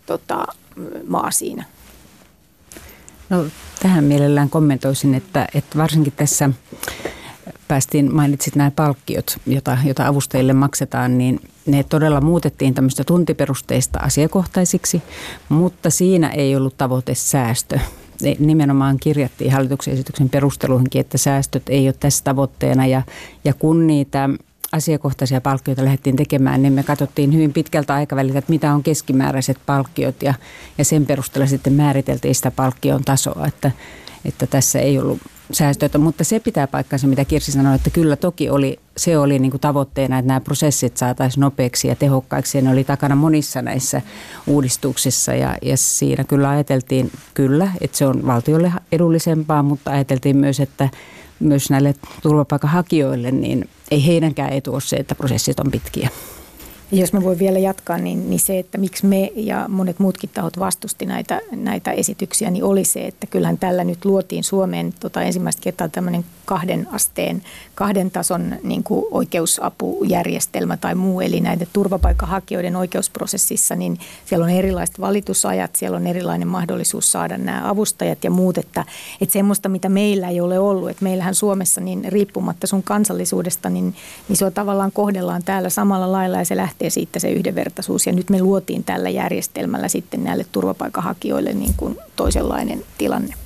[0.07, 0.47] tota,
[1.07, 1.65] maa siinä.
[3.31, 3.45] No,
[3.83, 6.51] tähän mielellään kommentoisin, että, että varsinkin tässä
[7.69, 15.03] päästiin, mainitsit nämä palkkiot, jota, jota avustajille maksetaan, niin ne todella muutettiin tämmöistä tuntiperusteista asiakohtaisiksi,
[15.49, 17.81] mutta siinä ei ollut tavoite säästö,
[18.39, 22.87] nimenomaan kirjattiin hallituksen esityksen perusteluihinkin, että säästöt ei ole tässä tavoitteena.
[22.87, 23.03] Ja,
[23.45, 24.29] ja kun niitä
[24.73, 30.23] asiakohtaisia palkkioita lähdettiin tekemään, niin me katsottiin hyvin pitkältä aikaväliltä, että mitä on keskimääräiset palkkiot
[30.23, 30.35] ja,
[30.79, 33.71] ja sen perusteella sitten määriteltiin sitä palkkion tasoa, että,
[34.25, 35.19] että tässä ei ollut
[35.53, 39.51] säästöitä, mutta se pitää paikkansa, mitä Kirsi sanoi, että kyllä toki oli, se oli niin
[39.51, 44.03] kuin tavoitteena, että nämä prosessit saataisiin nopeaksi ja tehokkaiksi ja ne oli takana monissa näissä
[44.47, 50.61] uudistuksissa ja, ja siinä kyllä ajateltiin kyllä, että se on valtiolle edullisempaa, mutta ajateltiin myös,
[50.61, 50.89] että
[51.41, 56.09] myös näille turvapaikanhakijoille, niin ei heidänkään etu ole se, että prosessit on pitkiä.
[56.95, 60.59] Jos mä voin vielä jatkaa, niin, niin se, että miksi me ja monet muutkin tahot
[60.59, 65.63] vastusti näitä, näitä esityksiä, niin oli se, että kyllähän tällä nyt luotiin Suomeen tota ensimmäistä
[65.63, 67.43] kertaa tämmöinen kahden asteen,
[67.75, 71.21] kahden tason niin kuin oikeusapujärjestelmä tai muu.
[71.21, 77.71] Eli näiden turvapaikkahakijoiden oikeusprosessissa, niin siellä on erilaiset valitusajat, siellä on erilainen mahdollisuus saada nämä
[77.71, 78.59] avustajat ja muut.
[78.59, 78.85] Että,
[79.21, 83.95] että semmoista, mitä meillä ei ole ollut, että meillähän Suomessa niin riippumatta sun kansallisuudesta, niin,
[84.29, 88.07] niin se on tavallaan kohdellaan täällä samalla lailla ja se lähtee siitä se yhdenvertaisuus.
[88.07, 93.44] Ja nyt me luotiin tällä järjestelmällä sitten näille turvapaikanhakijoille niin kuin toisenlainen tilanne.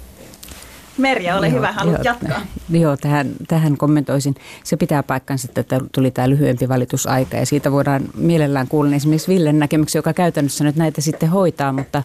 [0.99, 2.41] Merja, ole joo, hyvä, haluat joo, jatkaa.
[2.81, 4.35] Joo, tähän, tähän kommentoisin.
[4.65, 9.59] Se pitää paikkansa, että tuli tämä lyhyempi valitusaika ja siitä voidaan mielellään kuulla esimerkiksi Villen
[9.59, 12.03] näkemyksiä, joka käytännössä nyt näitä sitten hoitaa, mutta,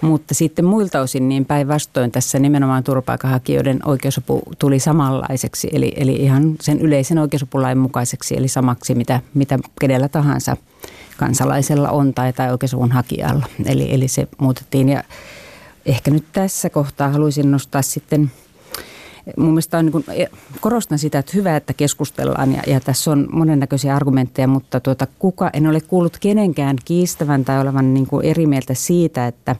[0.00, 6.56] mutta sitten muilta osin niin päinvastoin tässä nimenomaan turvapaikanhakijoiden oikeusapu tuli samanlaiseksi, eli, eli ihan
[6.60, 10.56] sen yleisen oikeusapulain mukaiseksi, eli samaksi mitä, mitä kenellä tahansa
[11.16, 13.46] kansalaisella on tai, tai oikeusavun hakijalla.
[13.64, 15.04] Eli, eli se muutettiin ja
[15.86, 18.30] ehkä nyt tässä kohtaa haluaisin nostaa sitten
[19.36, 20.26] mun mielestä on niin kuin, e,
[20.60, 25.50] korostan sitä, että hyvä, että keskustellaan ja, ja tässä on monennäköisiä argumentteja, mutta tuota, kuka,
[25.52, 29.56] en ole kuullut kenenkään kiistävän tai olevan niin kuin eri mieltä siitä, että,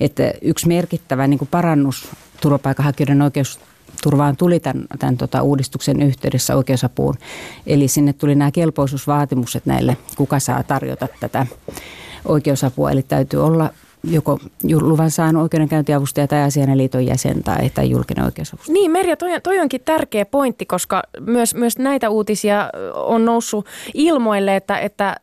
[0.00, 2.08] että yksi merkittävä niin kuin parannus
[2.40, 7.14] turvapaikanhakijoiden oikeusturvaan tuli tämän, tämän tota, uudistuksen yhteydessä oikeusapuun.
[7.66, 11.46] Eli sinne tuli nämä kelpoisuusvaatimukset näille, kuka saa tarjota tätä
[12.24, 12.90] oikeusapua.
[12.90, 13.70] Eli täytyy olla
[14.04, 14.38] joko
[14.80, 18.72] luvan saanut oikeudenkäyntiavustaja tai asianeliiton jäsen tai, tai julkinen oikeusavustaja.
[18.72, 24.56] Niin Merja, toi, toi onkin tärkeä pointti, koska myös, myös näitä uutisia on noussut ilmoille,
[24.56, 25.16] että, että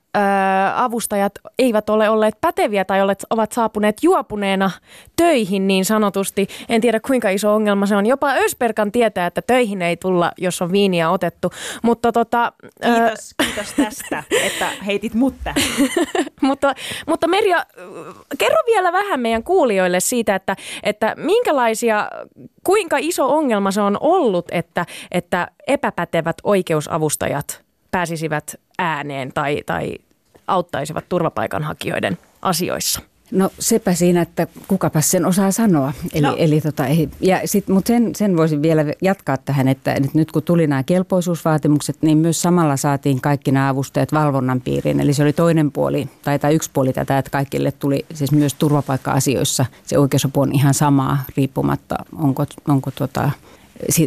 [0.75, 2.99] avustajat eivät ole olleet päteviä tai
[3.29, 4.71] ovat saapuneet juopuneena
[5.15, 6.47] töihin niin sanotusti.
[6.69, 8.05] En tiedä kuinka iso ongelma se on.
[8.05, 11.51] Jopa Ösperkan tietää, että töihin ei tulla, jos on viiniä otettu.
[11.83, 12.51] Mutta tota,
[12.83, 13.45] kiitos, ää...
[13.45, 15.53] kiitos tästä, että heitit mutta.
[16.41, 16.73] mutta,
[17.07, 17.65] mutta Merja,
[18.37, 22.09] kerro vielä vähän meidän kuulijoille siitä, että, että minkälaisia,
[22.63, 29.95] kuinka iso ongelma se on ollut, että, että epäpätevät oikeusavustajat pääsisivät ääneen tai, tai
[30.47, 33.01] auttaisivat turvapaikanhakijoiden asioissa?
[33.31, 35.93] No sepä siinä, että kukapa sen osaa sanoa.
[36.13, 36.35] Eli, no.
[36.37, 40.43] eli tota, ei, ja sit, mutta sen, sen voisin vielä jatkaa tähän, että, nyt kun
[40.43, 44.99] tuli nämä kelpoisuusvaatimukset, niin myös samalla saatiin kaikki nämä avustajat valvonnan piiriin.
[44.99, 48.53] Eli se oli toinen puoli, tai, tai yksi puoli tätä, että kaikille tuli siis myös
[48.53, 53.31] turvapaikka-asioissa se oikeusapu on ihan samaa, riippumatta onko, onko tota,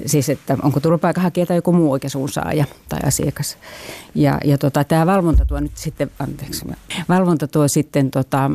[0.07, 1.99] siis että onko turvapaikanhakija tai joku muu
[2.31, 3.59] saaja tai asiakas.
[4.15, 6.67] Ja, ja tota, tämä valvonta tuo nyt sitten, anteeksi,
[7.09, 8.51] valvonta tuo sitten tota,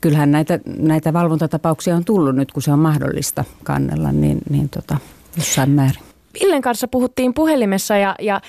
[0.00, 4.96] kyllähän näitä, näitä valvontatapauksia on tullut nyt, kun se on mahdollista kannella, niin, niin tota,
[5.36, 6.02] jossain määrin.
[6.40, 8.40] Villen kanssa puhuttiin puhelimessa ja, ja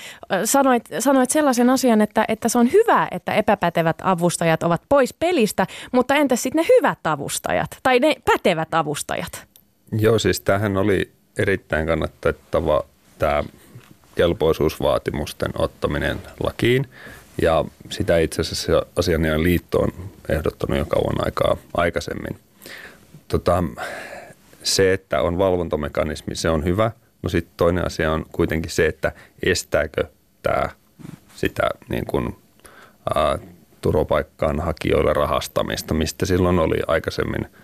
[0.44, 5.66] sanoit, sanoit sellaisen asian, että, että se on hyvä, että epäpätevät avustajat ovat pois pelistä,
[5.92, 9.46] mutta entäs sitten ne hyvät avustajat tai ne pätevät avustajat?
[9.92, 12.84] Joo, siis tämähän oli erittäin kannatettava
[13.18, 13.44] tämä
[14.14, 16.88] kelpoisuusvaatimusten ottaminen lakiin.
[17.42, 19.92] Ja sitä itse asiassa asianajan liitto on
[20.28, 22.38] ehdottanut jo kauan aikaa aikaisemmin.
[23.28, 23.64] Tota,
[24.62, 26.90] se, että on valvontamekanismi, se on hyvä.
[27.22, 30.04] No sitten toinen asia on kuitenkin se, että estääkö
[30.42, 30.70] tämä
[31.36, 32.36] sitä niin kuin,
[33.14, 33.38] ää,
[33.80, 37.46] turvapaikkaan hakijoille rahastamista, mistä silloin oli aikaisemmin–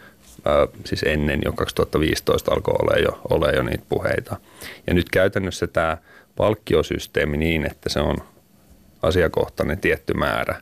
[0.85, 4.37] siis ennen jo 2015 alkoi olla jo, ole jo niitä puheita.
[4.87, 5.98] Ja nyt käytännössä tämä
[6.37, 8.16] palkkiosysteemi niin, että se on
[9.02, 10.61] asiakohtainen tietty määrä,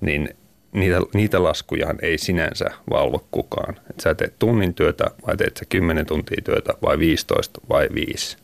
[0.00, 0.28] niin
[0.72, 3.76] niitä, niitä laskuja ei sinänsä valvo kukaan.
[3.90, 8.36] Et sä teet tunnin työtä vai teet sä 10 tuntia työtä vai 15 vai 5,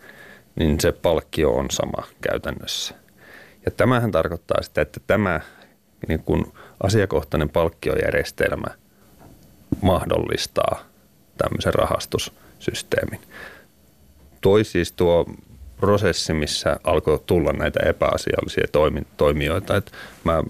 [0.56, 2.94] niin se palkkio on sama käytännössä.
[3.64, 5.40] Ja tämähän tarkoittaa sitä, että tämä
[6.08, 8.66] niin kun asiakohtainen palkkiojärjestelmä–
[9.80, 10.84] mahdollistaa
[11.38, 13.20] tämmöisen rahastussysteemin.
[14.40, 15.26] Toi siis tuo
[15.82, 18.66] prosessi, missä alkoi tulla näitä epäasiallisia
[19.16, 19.76] toimijoita.
[19.76, 19.92] että
[20.24, 20.42] mä,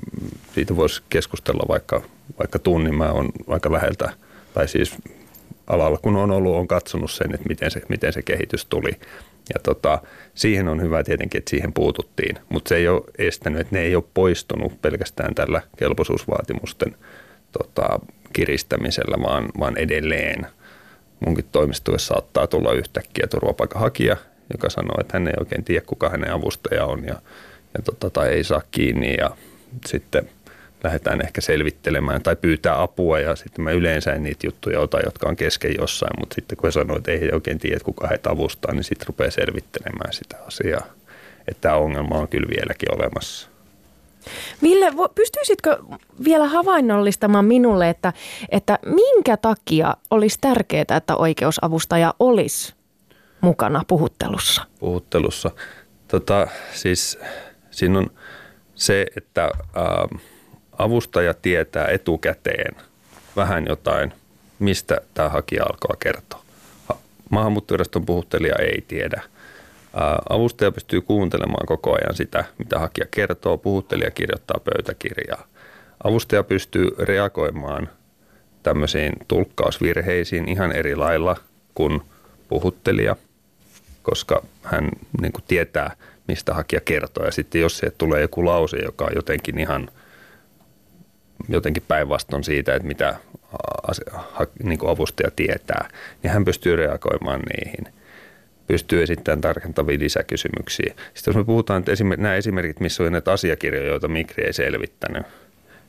[0.55, 2.03] siitä voisi keskustella vaikka,
[2.39, 2.95] vaikka tunnin.
[2.95, 4.13] Mä on aika läheltä,
[4.55, 4.95] tai siis
[5.67, 8.91] alalla kun on ollut, on katsonut sen, että miten se, miten se kehitys tuli.
[9.55, 10.03] Ja tota,
[10.35, 13.97] siihen on hyvä tietenkin, että siihen puututtiin, mutta se ei ole estänyt, että ne ei
[13.97, 16.97] ole poistunut pelkästään tällä kelpoisuusvaatimusten
[17.53, 18.01] tota,
[18.33, 20.47] kiristämisellä, vaan, vaan edelleen.
[21.21, 24.17] Munkin toimistoissa saattaa tulla yhtäkkiä turvapaikanhakija,
[24.53, 27.15] joka sanoo, että hän ei oikein tiedä, kuka hänen avustaja on ja,
[27.75, 29.31] ja tota, tai ei saa kiinni ja
[29.87, 30.31] sitten
[30.85, 35.29] lähdetään ehkä selvittelemään tai pyytää apua ja sitten mä yleensä en niitä juttuja ota, jotka
[35.29, 38.75] on kesken jossain, mutta sitten kun he sanoo, että ei oikein tiedä, kuka heitä avustaa,
[38.75, 40.87] niin sitten rupeaa selvittelemään sitä asiaa.
[41.49, 43.52] Että tämä ongelma on kyllä vieläkin olemassa.
[44.63, 45.79] Ville, pystyisitkö
[46.25, 48.13] vielä havainnollistamaan minulle, että,
[48.49, 52.75] että minkä takia olisi tärkeää, että oikeusavustaja olisi
[53.41, 54.63] mukana puhuttelussa?
[54.79, 55.51] Puhuttelussa.
[56.09, 57.19] Tota, siis
[57.71, 58.11] siinä on
[58.75, 59.51] se, että ä,
[60.79, 62.77] avustaja tietää etukäteen
[63.37, 64.13] vähän jotain,
[64.59, 66.43] mistä tämä hakija alkaa kertoa.
[67.31, 69.23] Maahanmuuttoviraston puhuttelija ei tiedä.
[70.29, 73.59] Avustaja pystyy kuuntelemaan koko ajan sitä, mitä hakija kertoo.
[73.59, 75.47] Puhuttelija kirjoittaa pöytäkirjaa.
[76.05, 77.89] Avustaja pystyy reagoimaan
[78.63, 81.37] tämmöisiin tulkkausvirheisiin ihan eri lailla
[81.75, 82.01] kuin
[82.49, 83.17] puhuttelija,
[84.03, 84.89] koska hän
[85.21, 85.97] niin kuin tietää,
[86.29, 87.25] mistä hakija kertoo.
[87.25, 89.89] Ja sitten jos se tulee joku lause, joka on jotenkin ihan
[91.49, 93.15] jotenkin päinvastoin siitä, että mitä
[94.63, 95.89] niin kuin avustaja tietää,
[96.23, 97.93] niin hän pystyy reagoimaan niihin–
[98.67, 100.95] pystyy esittämään tarkentavia lisäkysymyksiä.
[101.15, 104.53] Sitten jos me puhutaan, että esimer- nämä esimerkit, missä on näitä asiakirjoja, joita Mikri ei
[104.53, 105.27] selvittänyt,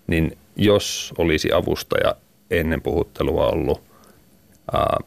[0.07, 2.15] niin jos olisi avustaja
[2.51, 3.81] ennen puhuttelua ollut,
[4.73, 4.97] ää,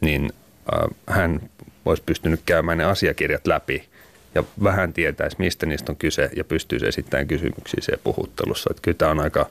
[0.00, 0.32] niin
[0.72, 1.50] ää, hän
[1.84, 3.88] olisi pystynyt käymään ne asiakirjat läpi
[4.34, 8.70] ja vähän tietäisi, mistä niistä on kyse ja pystyisi esittämään kysymyksiä siellä puhuttelussa.
[8.70, 9.50] Että kyllä tämä on aika,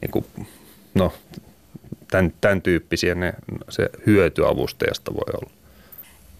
[0.00, 0.24] niin kuin,
[0.94, 1.12] no,
[2.10, 3.34] tämän, tämän tyyppisiä ne,
[3.68, 5.57] se hyöty avustajasta voi olla.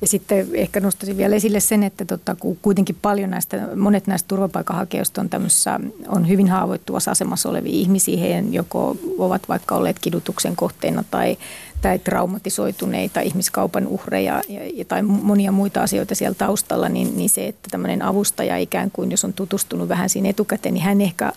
[0.00, 5.20] Ja sitten ehkä nostaisin vielä esille sen, että tota, kuitenkin paljon näistä, monet näistä turvapaikanhakijoista
[5.20, 5.28] on,
[6.08, 8.20] on hyvin haavoittuvassa asemassa olevia ihmisiä.
[8.20, 11.36] He joko ovat vaikka olleet kidutuksen kohteena tai,
[11.82, 17.68] tai traumatisoituneita ihmiskaupan uhreja ja, tai monia muita asioita siellä taustalla, niin, niin se, että
[17.70, 21.32] tämmöinen avustaja ikään kuin, jos on tutustunut vähän siinä etukäteen, niin hän ehkä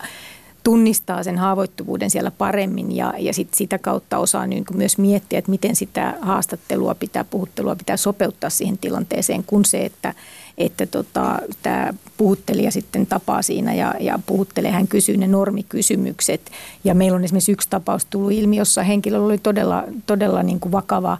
[0.64, 5.50] tunnistaa sen haavoittuvuuden siellä paremmin ja, ja sit sitä kautta osaa niin myös miettiä, että
[5.50, 10.14] miten sitä haastattelua pitää, puhuttelua pitää sopeuttaa siihen tilanteeseen, kun se, että,
[10.58, 16.50] että tota, tämä puhuttelija sitten tapaa siinä ja, ja puhuttelee, hän kysyy ne normikysymykset.
[16.84, 20.72] Ja meillä on esimerkiksi yksi tapaus tullut ilmi, jossa henkilöllä oli todella, todella niin kuin
[20.72, 21.18] vakava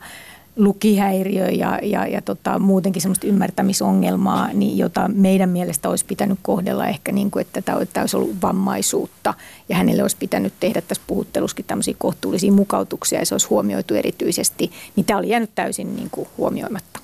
[0.57, 6.87] lukihäiriö ja, ja, ja tota, muutenkin semmoista ymmärtämisongelmaa, niin jota meidän mielestä olisi pitänyt kohdella
[6.87, 9.35] ehkä niin kuin, että tämä olisi ollut vammaisuutta
[9.69, 14.71] ja hänelle olisi pitänyt tehdä tässä puhuttelussakin tämmöisiä kohtuullisia mukautuksia ja se olisi huomioitu erityisesti,
[14.97, 17.01] niin tämä oli jäänyt täysin niin kuin huomioimatta.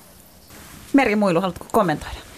[0.93, 2.28] Meri Muilu, haluatko kommentoida?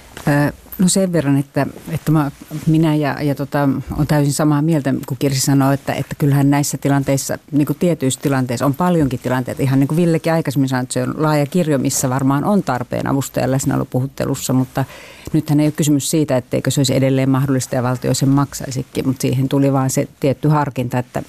[0.82, 2.32] No sen verran, että, että mä,
[2.67, 6.78] minä ja, ja tota, on täysin samaa mieltä, kun Kirsi sanoi, että, että kyllähän näissä
[6.78, 9.63] tilanteissa, niin kuin tietyissä tilanteissa on paljonkin tilanteita.
[9.63, 13.08] Ihan niin kuin Villekin aikaisemmin sanoi, että se on laaja kirjo, missä varmaan on tarpeen
[13.08, 14.86] avustajan läsnäolopuhuttelussa, mutta
[15.34, 19.21] nythän ei ole kysymys siitä, etteikö se olisi edelleen mahdollista ja valtio sen maksaisikin, mutta
[19.21, 21.24] siihen tuli vaan se tietty harkinta, että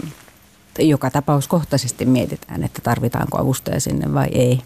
[0.78, 4.60] joka tapauskohtaisesti mietitään, että tarvitaanko avustaja sinne vai ei.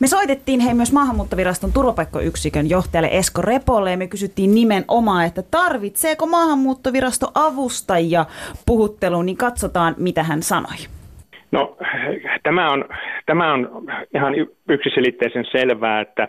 [0.00, 6.26] Me soitettiin hei myös maahanmuuttoviraston turvapaikkoyksikön johtajalle Esko Repolle ja me kysyttiin nimenomaan, että tarvitseeko
[6.26, 8.24] maahanmuuttovirasto avustajia
[8.66, 10.76] puhutteluun, niin katsotaan mitä hän sanoi.
[11.52, 11.76] No
[12.42, 12.84] tämä on,
[13.26, 13.68] tämä on
[14.14, 14.34] ihan
[14.68, 16.28] yksiselitteisen selvää, että,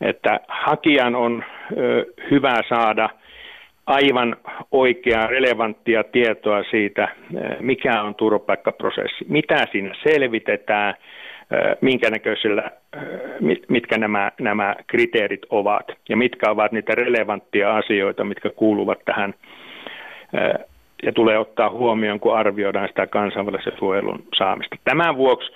[0.00, 1.44] että hakijan on
[2.30, 3.08] hyvä saada
[3.86, 4.36] aivan
[4.72, 7.08] oikeaa, relevanttia tietoa siitä,
[7.60, 10.94] mikä on turvapaikkaprosessi, mitä siinä selvitetään–
[11.80, 12.70] minkä näköisellä,
[13.68, 19.34] mitkä nämä, nämä kriteerit ovat ja mitkä ovat niitä relevanttia asioita, mitkä kuuluvat tähän
[21.02, 24.76] ja tulee ottaa huomioon, kun arvioidaan sitä kansainvälisen suojelun saamista.
[24.84, 25.52] Tämän vuoksi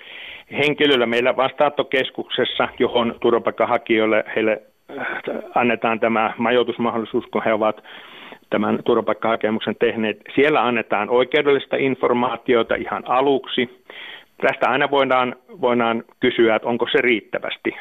[0.51, 4.61] henkilöllä meillä vastaattokeskuksessa, johon turvapaikkahakijoille heille
[5.55, 7.83] annetaan tämä majoitusmahdollisuus, kun he ovat
[8.49, 10.21] tämän turvapaikkahakemuksen tehneet.
[10.35, 13.82] Siellä annetaan oikeudellista informaatiota ihan aluksi
[14.43, 17.75] Tästä aina voidaan, voidaan kysyä, että onko se riittävästi.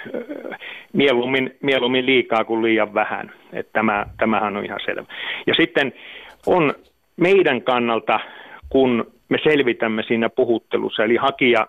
[0.92, 3.32] Mieluummin, mieluummin liikaa kuin liian vähän.
[3.52, 5.04] Että tämä, tämähän on ihan selvä.
[5.46, 5.92] Ja sitten
[6.46, 6.74] on
[7.16, 8.20] meidän kannalta,
[8.68, 11.66] kun me selvitämme siinä puhuttelussa, eli hakija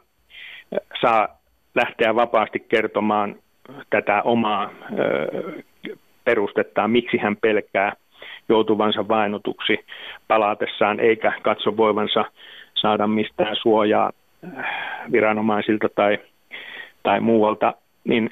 [1.01, 1.27] saa
[1.75, 3.35] lähteä vapaasti kertomaan
[3.89, 4.69] tätä omaa
[6.23, 7.93] perustettaan, miksi hän pelkää
[8.49, 9.79] joutuvansa vainotuksi
[10.27, 12.25] palatessaan, eikä katso voivansa
[12.75, 14.11] saada mistään suojaa
[15.11, 16.17] viranomaisilta tai
[17.03, 17.73] tai muualta,
[18.03, 18.29] niin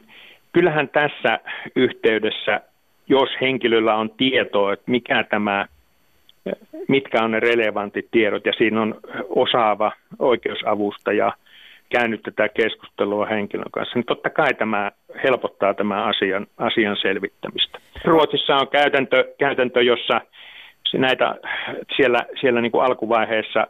[0.51, 1.39] kyllähän tässä
[1.75, 2.61] yhteydessä,
[3.07, 5.65] jos henkilöllä on tietoa, että mikä tämä,
[6.87, 8.95] mitkä on ne relevantit tiedot, ja siinä on
[9.29, 11.33] osaava oikeusavustaja
[11.89, 14.91] käynyt tätä keskustelua henkilön kanssa, niin totta kai tämä
[15.23, 17.79] helpottaa tämän asian, asian selvittämistä.
[18.05, 20.21] Ruotsissa on käytäntö, käytäntö jossa
[20.93, 21.35] näitä
[21.95, 23.67] siellä, siellä niin kuin alkuvaiheessa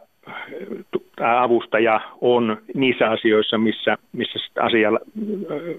[1.20, 4.90] avustaja on niissä asioissa, missä, missä asia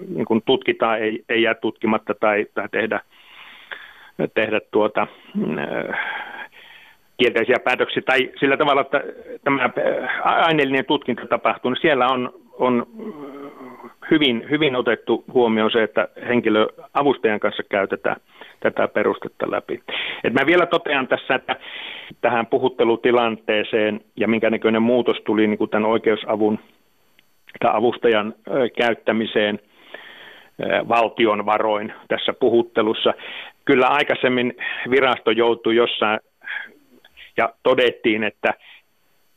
[0.08, 3.00] niin kuin tutkitaan, ei, ei jää tutkimatta tai, tai tehdä,
[4.34, 5.06] tehdä tuota,
[7.16, 8.02] kielteisiä päätöksiä.
[8.06, 9.02] Tai sillä tavalla, että
[9.44, 9.70] tämä
[10.22, 12.86] aineellinen tutkinta tapahtuu, niin siellä on, on
[14.10, 18.16] hyvin, hyvin otettu huomioon se, että henkilö avustajan kanssa käytetään
[18.64, 19.82] tätä perustetta läpi.
[20.24, 21.56] Et mä vielä totean tässä, että
[22.20, 26.58] tähän puhuttelutilanteeseen ja minkä näköinen muutos tuli niin kuin tämän oikeusavun
[27.60, 28.34] tai avustajan
[28.78, 29.58] käyttämiseen
[30.88, 33.14] valtion varoin tässä puhuttelussa.
[33.64, 34.56] Kyllä aikaisemmin
[34.90, 36.20] virasto joutui jossain
[37.36, 38.54] ja todettiin, että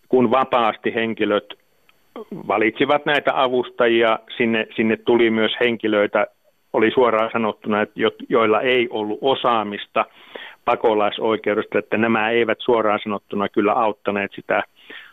[0.10, 1.54] kun vapaasti henkilöt
[2.48, 6.28] valitsivat näitä avustajia, sinne, sinne tuli myös henkilöitä,
[6.78, 10.06] oli suoraan sanottuna, että jo, joilla ei ollut osaamista
[10.66, 14.64] pakolaisoikeudesta, että nämä eivät suoraan sanottuna kyllä auttaneet sitä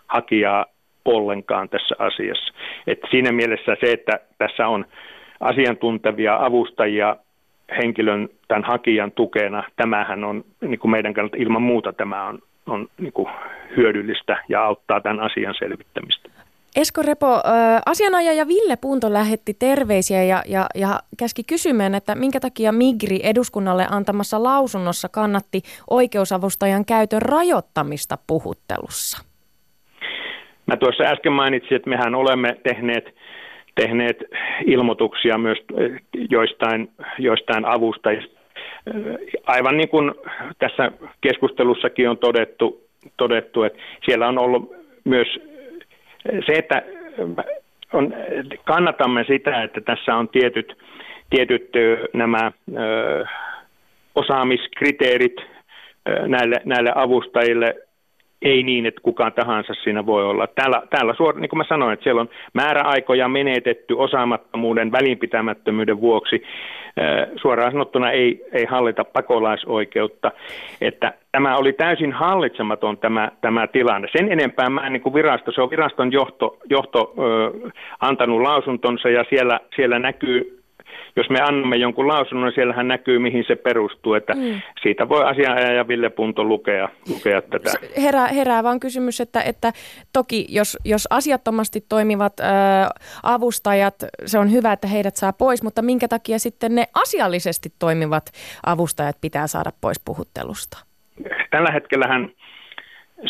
[0.06, 0.66] hakijaa
[1.04, 2.54] ollenkaan tässä asiassa.
[2.86, 4.84] Et siinä mielessä se, että tässä on
[5.40, 7.16] asiantuntevia avustajia
[7.82, 12.88] henkilön tämän hakijan tukena, tämähän on niin kuin meidän kannalta ilman muuta tämä on, on
[12.98, 13.28] niin kuin
[13.76, 16.33] hyödyllistä ja auttaa tämän asian selvittämistä.
[16.76, 17.26] Esko Repo,
[17.86, 23.86] asianajaja Ville Punto lähetti terveisiä ja, ja, ja käski kysymään, että minkä takia Migri eduskunnalle
[23.90, 29.24] antamassa lausunnossa kannatti oikeusavustajan käytön rajoittamista puhuttelussa?
[30.66, 33.14] Mä tuossa äsken mainitsin, että mehän olemme tehneet,
[33.74, 34.16] tehneet
[34.66, 35.58] ilmoituksia myös
[36.30, 38.40] joistain, joistain avustajista.
[39.46, 40.14] Aivan niin kuin
[40.58, 42.82] tässä keskustelussakin on todettu,
[43.16, 44.72] todettu että siellä on ollut
[45.04, 45.28] myös
[46.46, 46.82] se, että
[47.92, 48.14] on,
[48.64, 50.76] kannatamme sitä, että tässä on tietyt,
[51.30, 51.70] tietyt
[52.12, 53.24] nämä ö,
[54.14, 55.36] osaamiskriteerit
[56.26, 57.76] näille, näille avustajille
[58.44, 60.46] ei niin, että kukaan tahansa siinä voi olla.
[60.46, 66.42] Täällä, täällä suor, niin kuin mä sanoin, että siellä on määräaikoja menetetty osaamattomuuden, välinpitämättömyyden vuoksi.
[67.36, 70.32] Suoraan sanottuna ei, ei hallita pakolaisoikeutta.
[70.80, 74.08] Että tämä oli täysin hallitsematon tämä, tämä tilanne.
[74.16, 77.70] Sen enempää mä en niin kuin virasto, se on viraston johto, johto ö,
[78.00, 80.53] antanut lausuntonsa ja siellä, siellä näkyy
[81.16, 84.14] jos me annamme jonkun lausunnon, niin siellähän näkyy, mihin se perustuu.
[84.14, 84.60] Että mm.
[84.82, 87.70] Siitä voi asianajaja Ville Punto lukea, lukea tätä.
[88.02, 89.72] Herää, herää vaan kysymys, että, että
[90.12, 92.44] toki jos, jos asiattomasti toimivat ä,
[93.22, 93.94] avustajat,
[94.24, 98.24] se on hyvä, että heidät saa pois, mutta minkä takia sitten ne asiallisesti toimivat
[98.66, 100.78] avustajat pitää saada pois puhuttelusta?
[101.50, 102.30] Tällä hetkellähän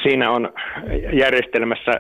[0.03, 0.53] siinä on
[1.13, 1.93] järjestelmässä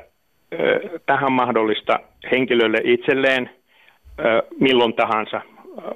[1.06, 2.00] tähän mahdollista
[2.32, 3.50] henkilölle itselleen
[4.60, 5.40] milloin tahansa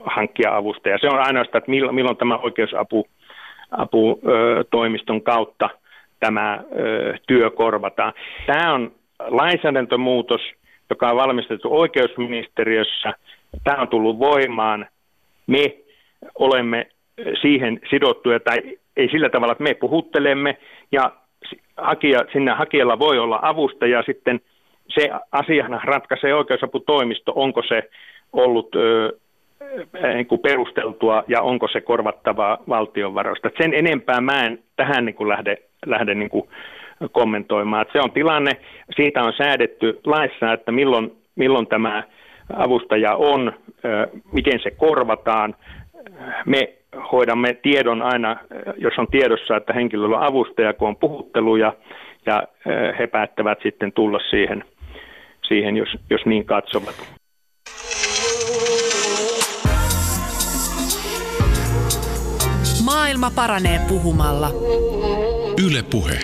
[0.05, 0.99] hankkia avustaja.
[0.99, 3.07] Se on ainoastaan, että milloin, tämä oikeusapu
[3.71, 5.71] apu, ö, toimiston kautta
[6.21, 8.13] tämä ö, työ korvataan.
[8.47, 10.41] Tämä on lainsäädäntömuutos,
[10.91, 13.15] joka on valmistettu oikeusministeriössä.
[13.65, 14.87] Tämä on tullut voimaan.
[15.47, 15.77] Me
[16.39, 16.87] olemme
[17.41, 18.59] siihen sidottuja, tai
[18.97, 20.57] ei sillä tavalla, että me puhuttelemme,
[20.93, 21.13] ja
[21.77, 24.41] hakija, sinne hakijalla voi olla avustaja, sitten
[24.89, 27.83] se asiana ratkaisee oikeusaputoimisto, onko se
[28.33, 29.13] ollut ö,
[30.15, 33.51] niin kuin perusteltua ja onko se korvattavaa valtion varoista.
[33.63, 35.57] Sen enempää mä en tähän niin kuin lähde,
[35.87, 36.49] lähde niin kuin
[37.13, 37.83] kommentoimaan.
[37.83, 38.51] Että se on tilanne,
[38.97, 42.03] siitä on säädetty laissa, että milloin, milloin tämä
[42.57, 43.53] avustaja on,
[44.33, 45.55] miten se korvataan.
[46.47, 46.73] Me
[47.13, 48.37] hoidamme tiedon aina,
[48.77, 51.73] jos on tiedossa, että henkilöllä on avustaja, kun on puhuttelu ja,
[52.27, 52.43] ja
[52.99, 54.65] he päättävät sitten tulla siihen,
[55.49, 57.18] siihen jos, jos niin katsovat.
[63.09, 64.51] Maailma paranee puhumalla.
[65.67, 66.21] Yle Puhe.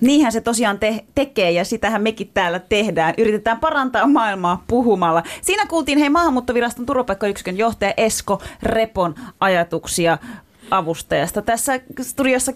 [0.00, 3.14] Niinhän se tosiaan te- tekee ja sitähän mekin täällä tehdään.
[3.18, 5.22] Yritetään parantaa maailmaa puhumalla.
[5.42, 10.18] Siinä kuultiin hei maahanmuuttoviraston turvapaikkayksikön johtaja Esko Repon ajatuksia
[10.70, 11.42] avustajasta.
[11.42, 12.52] Tässä studiossa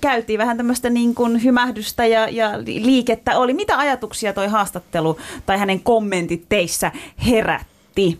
[0.00, 3.54] käytiin vähän tämmöistä niin kuin hymähdystä ja, ja liikettä oli.
[3.54, 6.92] Mitä ajatuksia toi haastattelu tai hänen kommentit teissä
[7.26, 8.18] herätti?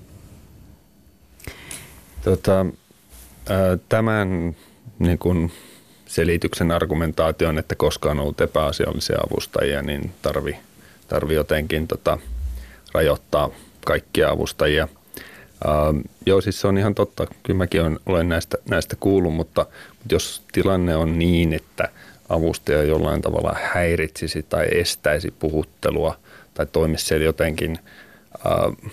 [2.24, 2.66] Tota,
[3.88, 4.56] Tämän
[4.98, 5.52] niin kuin
[6.06, 10.56] selityksen argumentaation, että koska on ollut epäasiallisia avustajia, niin tarvi,
[11.08, 12.18] tarvi jotenkin tota,
[12.94, 13.50] rajoittaa
[13.86, 14.88] kaikkia avustajia.
[15.64, 17.26] Uh, joo, siis se on ihan totta.
[17.42, 21.88] Kyllä mäkin olen, olen näistä, näistä kuullut, mutta, mutta jos tilanne on niin, että
[22.28, 26.18] avustaja jollain tavalla häiritsisi tai estäisi puhuttelua
[26.54, 27.78] tai toimisi siellä jotenkin
[28.34, 28.90] uh,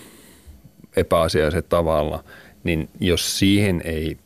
[0.96, 2.24] epäasiallisella tavalla,
[2.64, 4.16] niin jos siihen ei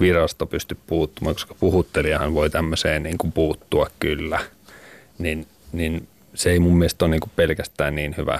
[0.00, 4.40] virasto pysty puuttumaan, koska puhuttelijahan voi tämmöiseen niin kuin puuttua kyllä,
[5.18, 8.38] niin, niin se ei mun mielestä ole niin kuin pelkästään niin hyvä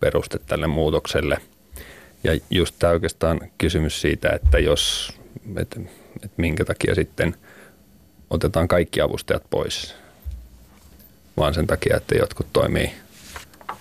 [0.00, 1.38] peruste tälle muutokselle.
[2.24, 5.12] Ja just tämä oikeastaan kysymys siitä, että jos,
[5.56, 5.80] että,
[6.16, 7.34] että minkä takia sitten
[8.30, 9.94] otetaan kaikki avustajat pois,
[11.36, 12.92] vaan sen takia, että jotkut toimii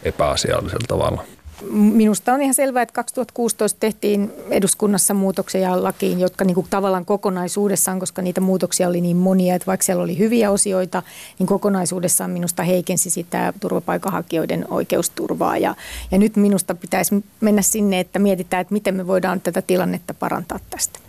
[0.03, 1.25] epäasiallisella tavalla.
[1.69, 7.99] Minusta on ihan selvää, että 2016 tehtiin eduskunnassa muutoksia lakiin, jotka niin kuin tavallaan kokonaisuudessaan,
[7.99, 11.03] koska niitä muutoksia oli niin monia, että vaikka siellä oli hyviä osioita,
[11.39, 15.57] niin kokonaisuudessaan minusta heikensi sitä turvapaikanhakijoiden oikeusturvaa.
[15.57, 15.75] Ja,
[16.11, 20.59] ja nyt minusta pitäisi mennä sinne, että mietitään, että miten me voidaan tätä tilannetta parantaa
[20.69, 20.99] tästä.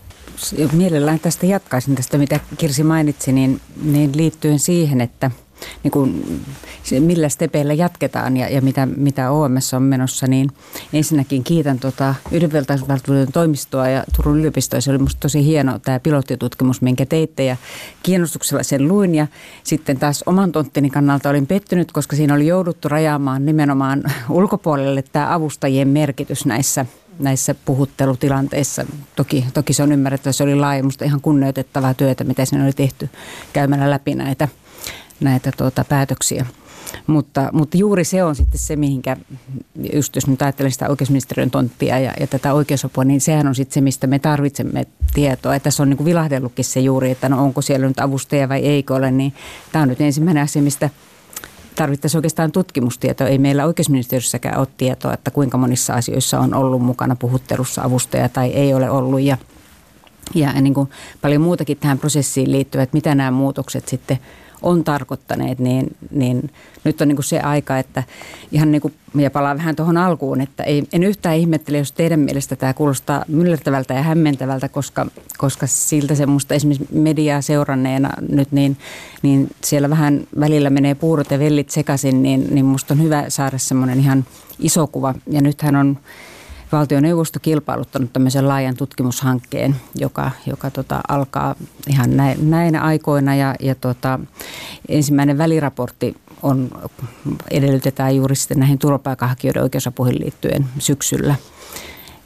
[0.72, 5.30] Mielellään tästä jatkaisin tästä, mitä Kirsi mainitsi, niin, niin liittyen siihen, että–
[5.82, 6.24] niin kuin,
[7.00, 10.50] millä stepeillä jatketaan ja, ja mitä, mitä OMS on menossa, niin
[10.92, 14.80] ensinnäkin kiitän tuota yhdenvertaisuusvaltuutetun toimistoa ja Turun yliopistoa.
[14.80, 17.56] Se oli minusta tosi hieno tämä pilottitutkimus, minkä teitte ja
[18.02, 19.14] kiinnostuksella sen luin.
[19.14, 19.26] Ja
[19.64, 25.34] sitten taas oman tonttini kannalta olin pettynyt, koska siinä oli jouduttu rajaamaan nimenomaan ulkopuolelle tämä
[25.34, 26.86] avustajien merkitys näissä
[27.18, 28.86] näissä puhuttelutilanteissa.
[29.16, 33.08] Toki, toki se on ymmärrettävä, se oli laaja, ihan kunnioitettavaa työtä, mitä siinä oli tehty
[33.52, 34.48] käymällä läpi näitä
[35.22, 36.46] näitä tuota, päätöksiä.
[37.06, 39.16] Mutta, mutta juuri se on sitten se, mihinkä,
[39.92, 43.74] just jos nyt ajattelen sitä oikeusministeriön tonttia ja, ja tätä oikeusapua, niin sehän on sitten
[43.74, 45.54] se, mistä me tarvitsemme tietoa.
[45.54, 48.60] Ja tässä on niin kuin vilahdellutkin se juuri, että no onko siellä nyt avustaja vai
[48.60, 49.34] eikö ole, niin
[49.72, 50.90] tämä on nyt ensimmäinen asia, mistä
[51.74, 53.28] tarvittaisiin oikeastaan tutkimustietoa.
[53.28, 58.48] Ei meillä oikeusministeriössäkään ole tietoa, että kuinka monissa asioissa on ollut mukana puhuttelussa avustaja tai
[58.48, 59.20] ei ole ollut.
[59.20, 59.38] Ja,
[60.34, 64.18] ja niin kuin paljon muutakin tähän prosessiin liittyvät, mitä nämä muutokset sitten–
[64.62, 66.50] on tarkoittaneet, niin, niin
[66.84, 68.02] nyt on niin kuin se aika, että
[68.52, 72.20] ihan niin kuin, ja palaan vähän tuohon alkuun, että ei, en yhtään ihmettele, jos teidän
[72.20, 75.06] mielestä tämä kuulostaa myllertävältä ja hämmentävältä, koska,
[75.38, 78.76] koska siltä semmoista esimerkiksi mediaa seuranneena nyt, niin,
[79.22, 83.58] niin siellä vähän välillä menee puurot ja vellit sekaisin, niin, niin musta on hyvä saada
[83.58, 84.24] semmoinen ihan
[84.58, 85.14] iso kuva.
[85.26, 85.98] Ja nythän on
[86.72, 91.54] valtioneuvosto kilpailuttanut tämmöisen laajan tutkimushankkeen, joka, joka tota, alkaa
[91.88, 92.10] ihan
[92.40, 94.18] näinä aikoina ja, ja tota,
[94.88, 96.70] ensimmäinen väliraportti on,
[97.50, 101.34] edellytetään juuri sitten näihin turvapaikanhakijoiden oikeusapuihin liittyen syksyllä–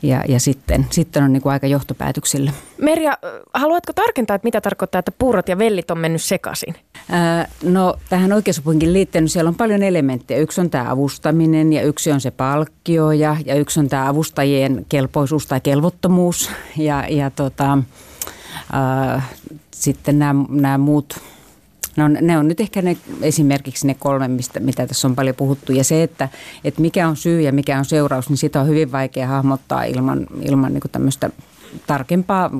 [0.09, 2.53] ja, ja sitten, sitten on niin kuin aika johtopäätöksillä.
[2.83, 3.19] Merja,
[3.55, 6.75] haluatko tarkentaa, että mitä tarkoittaa, että puurot ja vellit on mennyt sekaisin?
[7.11, 10.41] Ää, no tähän oikeusapuinkin liittyen siellä on paljon elementtejä.
[10.41, 14.87] Yksi on tämä avustaminen ja yksi on se palkkio ja, ja yksi on tämä avustajien
[14.89, 17.79] kelpoisuus tai kelvottomuus ja, ja tota,
[18.73, 19.23] ää,
[19.71, 21.21] sitten nämä, nämä muut
[21.97, 25.73] No ne on nyt ehkä ne, esimerkiksi ne kolme, mistä, mitä tässä on paljon puhuttu.
[25.73, 26.29] Ja se, että,
[26.65, 30.27] että mikä on syy ja mikä on seuraus, niin sitä on hyvin vaikea hahmottaa ilman,
[30.43, 31.31] ilman niin tämmöistä
[31.87, 32.51] tarkempaa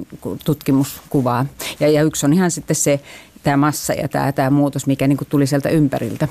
[0.45, 1.47] tutkimuskuvaa.
[1.81, 3.01] Ja, ja yksi on ihan sitten se,
[3.43, 6.29] tämä massa ja tämä, tämä muutos, mikä niin tuli sieltä ympäriltä.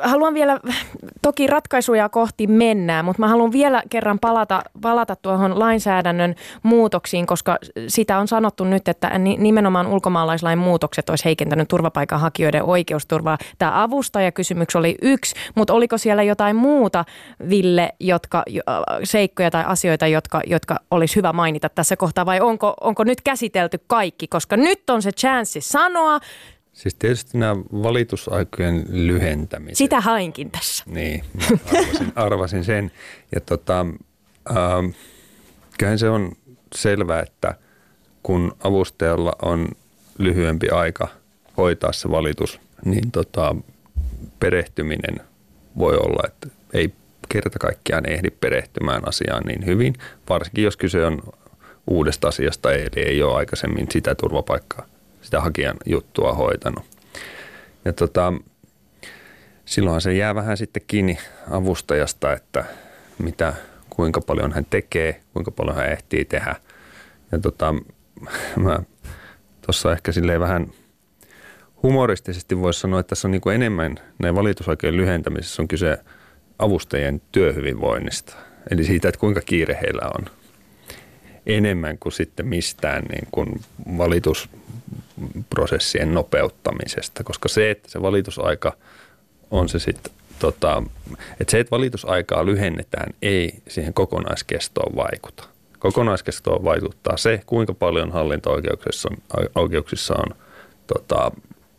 [0.00, 0.60] Haluan vielä,
[1.22, 7.56] toki ratkaisuja kohti mennään, mutta mä haluan vielä kerran palata, palata tuohon lainsäädännön muutoksiin, koska
[7.88, 13.38] sitä on sanottu nyt, että nimenomaan ulkomaalaislain muutokset olisi heikentänyt turvapaikanhakijoiden oikeusturvaa.
[13.58, 17.04] Tämä avustajakysymys oli yksi, mutta oliko siellä jotain muuta,
[17.48, 18.42] Ville, jotka,
[19.04, 23.78] seikkoja tai asioita, jotka, jotka olisi hyvä mainita tässä kohtaa, vai onko, onko nyt käsitelty
[23.86, 26.20] kaikki, koska nyt on se chanssi sanoa,
[26.76, 29.76] Siis tietysti nämä valitusaikojen lyhentämiset.
[29.76, 30.84] Sitä hainkin tässä.
[30.86, 31.24] Niin,
[31.74, 32.92] arvasin, arvasin sen.
[33.34, 33.86] Ja tota,
[34.50, 34.96] äh,
[35.78, 36.32] kyllähän se on
[36.74, 37.54] selvää, että
[38.22, 39.68] kun avustajalla on
[40.18, 41.08] lyhyempi aika
[41.56, 43.56] hoitaa se valitus, niin tota,
[44.40, 45.20] perehtyminen
[45.78, 46.92] voi olla, että ei
[47.28, 49.94] kerta kaikkiaan ehdi perehtymään asiaan niin hyvin,
[50.28, 51.22] varsinkin jos kyse on
[51.86, 54.86] uudesta asiasta, eli ei ole aikaisemmin sitä turvapaikkaa
[55.26, 56.84] sitä hakijan juttua hoitanut.
[57.84, 58.32] Ja tota,
[59.64, 61.18] silloinhan se jää vähän sitten kiinni
[61.50, 62.64] avustajasta, että
[63.18, 63.54] mitä,
[63.90, 66.56] kuinka paljon hän tekee, kuinka paljon hän ehtii tehdä.
[67.32, 67.74] Ja tota,
[68.64, 68.78] mä
[69.62, 70.66] tuossa ehkä silleen vähän
[71.82, 75.98] humoristisesti voisi sanoa, että tässä on niin enemmän näin valitusoikeuden lyhentämisessä on kyse
[76.58, 78.36] avustajien työhyvinvoinnista.
[78.70, 80.26] Eli siitä, että kuinka kiire heillä on
[81.46, 83.60] enemmän kuin sitten mistään niin kuin
[83.98, 84.48] valitus
[85.50, 88.76] prosessien nopeuttamisesta, koska se, että se valitusaika
[89.50, 90.82] on se sitten tota,
[91.40, 95.48] että se, että valitusaikaa lyhennetään, ei siihen kokonaiskestoon vaikuta.
[95.78, 100.36] Kokonaiskestoon vaikuttaa se, kuinka paljon hallinto-oikeuksissa on, oikeuksissa on
[100.86, 101.30] tota,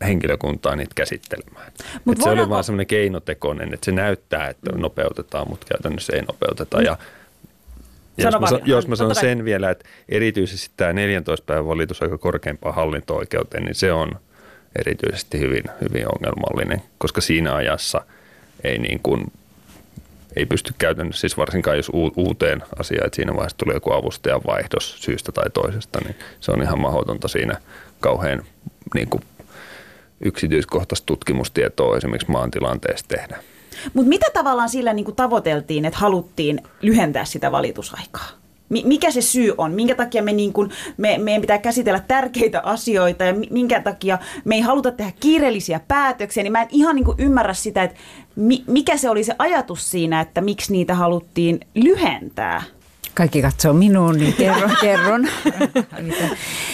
[0.06, 1.72] henkilökuntaa niitä käsittelemään.
[2.04, 6.82] Mut se oli vaan semmoinen keinotekoinen, että se näyttää, että nopeutetaan, mutta käytännössä ei nopeuteta.
[6.82, 6.98] Ja
[8.18, 13.64] jos mä, jos mä sanon sen vielä, että erityisesti tämä 14 päivän valitusaika korkeimpaan hallinto-oikeuteen,
[13.64, 14.12] niin se on
[14.78, 18.00] erityisesti hyvin, hyvin ongelmallinen, koska siinä ajassa
[18.64, 19.32] ei niin kuin
[20.36, 25.02] ei pysty käytännössä, siis varsinkaan jos uuteen asiaan, että siinä vaiheessa tulee joku avustajan vaihdos
[25.02, 27.60] syystä tai toisesta, niin se on ihan mahdotonta siinä
[28.00, 28.42] kauhean
[28.94, 29.22] niin kuin
[30.20, 33.38] yksityiskohtaista tutkimustietoa esimerkiksi maan tilanteesta tehdä.
[33.94, 38.28] Mutta mitä tavallaan sillä niin tavoiteltiin, että haluttiin lyhentää sitä valitusaikaa?
[38.68, 39.72] Mikä se syy on?
[39.72, 44.54] Minkä takia me niin kuin, me, meidän pitää käsitellä tärkeitä asioita ja minkä takia me
[44.54, 47.96] ei haluta tehdä kiireellisiä päätöksiä, niin mä en ihan niin ymmärrä sitä, että
[48.66, 52.62] mikä se oli se ajatus siinä, että miksi niitä haluttiin lyhentää
[53.18, 54.70] kaikki katsoo minuun, niin kerron.
[54.80, 55.28] kerron.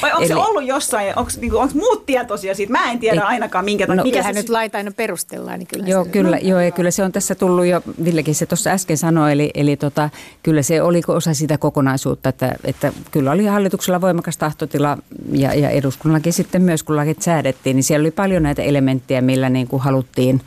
[0.03, 2.73] Vai onko Eli, se ollut jossain, onko niinku, muut tietoisia siitä?
[2.73, 4.33] Mä en tiedä ei, ainakaan, minkä no, mikä se...
[4.33, 5.59] nyt laita aina perustellaan.
[5.59, 6.43] Niin kyllä joo, se, kyllä, no.
[6.43, 9.77] joo, ja kyllä se on tässä tullut jo, Villekin se tuossa äsken sanoi, eli, eli
[9.77, 10.11] tota,
[10.43, 14.99] kyllä se oli osa sitä kokonaisuutta, että, että kyllä oli hallituksella voimakas tahtotila
[15.33, 19.49] ja, ja eduskunnallakin sitten myös, kun lakit säädettiin, niin siellä oli paljon näitä elementtejä, millä
[19.49, 20.41] niin kuin haluttiin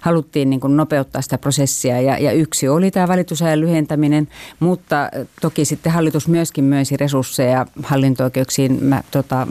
[0.00, 4.28] haluttiin niin kuin nopeuttaa sitä prosessia ja, ja yksi oli tämä valitusajan lyhentäminen,
[4.60, 5.08] mutta
[5.40, 8.84] toki sitten hallitus myöskin myönsi resursseja hallinto-oikeuksiin.
[8.84, 9.46] Mä, tota,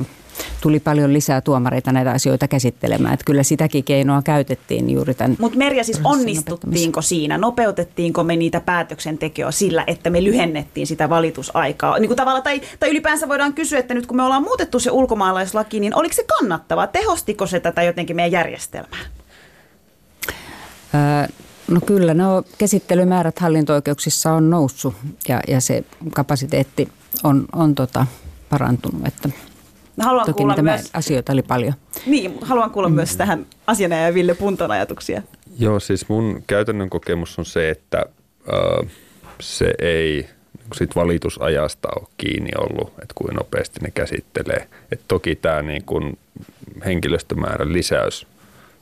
[0.62, 3.14] tuli paljon lisää tuomareita näitä asioita käsittelemään.
[3.14, 5.38] Että kyllä sitäkin keinoa käytettiin juuri tämän.
[5.40, 7.38] Mutta Merja, siis onnistuttiinko siinä?
[7.38, 12.00] Nopeutettiinko me niitä päätöksentekoja sillä, että me lyhennettiin sitä valitusaikaa?
[12.00, 14.92] Niin kuin tavalla, tai, tai ylipäänsä voidaan kysyä, että nyt kun me ollaan muutettu se
[14.92, 16.88] ulkomaalaislaki, niin oliko se kannattavaa?
[16.88, 19.17] Tehostiko se tätä jotenkin meidän järjestelmää?
[21.68, 24.94] No kyllä, no käsittelymäärät hallinto-oikeuksissa on noussut
[25.28, 25.84] ja, ja se
[26.14, 26.88] kapasiteetti
[27.24, 28.06] on, on tota,
[28.50, 29.08] parantunut.
[29.08, 29.30] Että
[30.02, 31.74] haluan toki kuulla myös, asioita oli paljon.
[32.06, 32.96] Niin, haluan kuulla mm.
[32.96, 35.22] myös tähän asianajaja Ville Punton ajatuksia.
[35.60, 38.06] Joo, siis mun käytännön kokemus on se, että
[38.54, 38.92] äh,
[39.40, 40.30] se ei
[40.74, 44.68] sit valitusajasta ole kiinni ollut, että kuinka nopeasti ne käsittelee.
[44.92, 46.18] Et toki tämä niin kun
[46.86, 48.28] henkilöstömäärän lisäys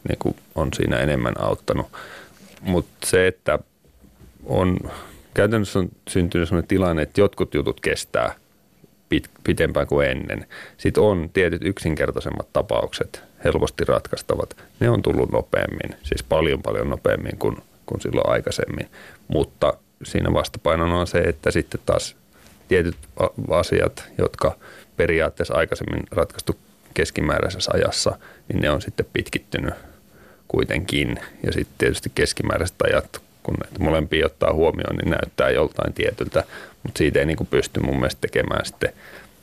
[0.07, 1.87] niin kuin on siinä enemmän auttanut.
[2.61, 3.59] Mutta se, että
[4.45, 4.77] on
[5.33, 8.35] käytännössä on syntynyt sellainen tilanne, että jotkut jutut kestää
[9.09, 10.47] pit, pitempään kuin ennen.
[10.77, 14.57] Sitten on tietyt yksinkertaisemmat tapaukset, helposti ratkaistavat.
[14.79, 18.89] Ne on tullut nopeammin, siis paljon paljon nopeammin kuin, kuin silloin aikaisemmin.
[19.27, 22.15] Mutta siinä vastapainona on se, että sitten taas
[22.67, 22.97] tietyt
[23.49, 24.55] asiat, jotka
[24.97, 26.57] periaatteessa aikaisemmin ratkaistu
[26.93, 29.73] keskimääräisessä ajassa, niin ne on sitten pitkittynyt
[30.47, 31.19] kuitenkin.
[31.43, 36.43] Ja sitten tietysti keskimääräiset ajat, kun näitä molempia ottaa huomioon, niin näyttää joltain tietyltä,
[36.83, 38.93] mutta siitä ei niin kuin pysty mun mielestä tekemään sitten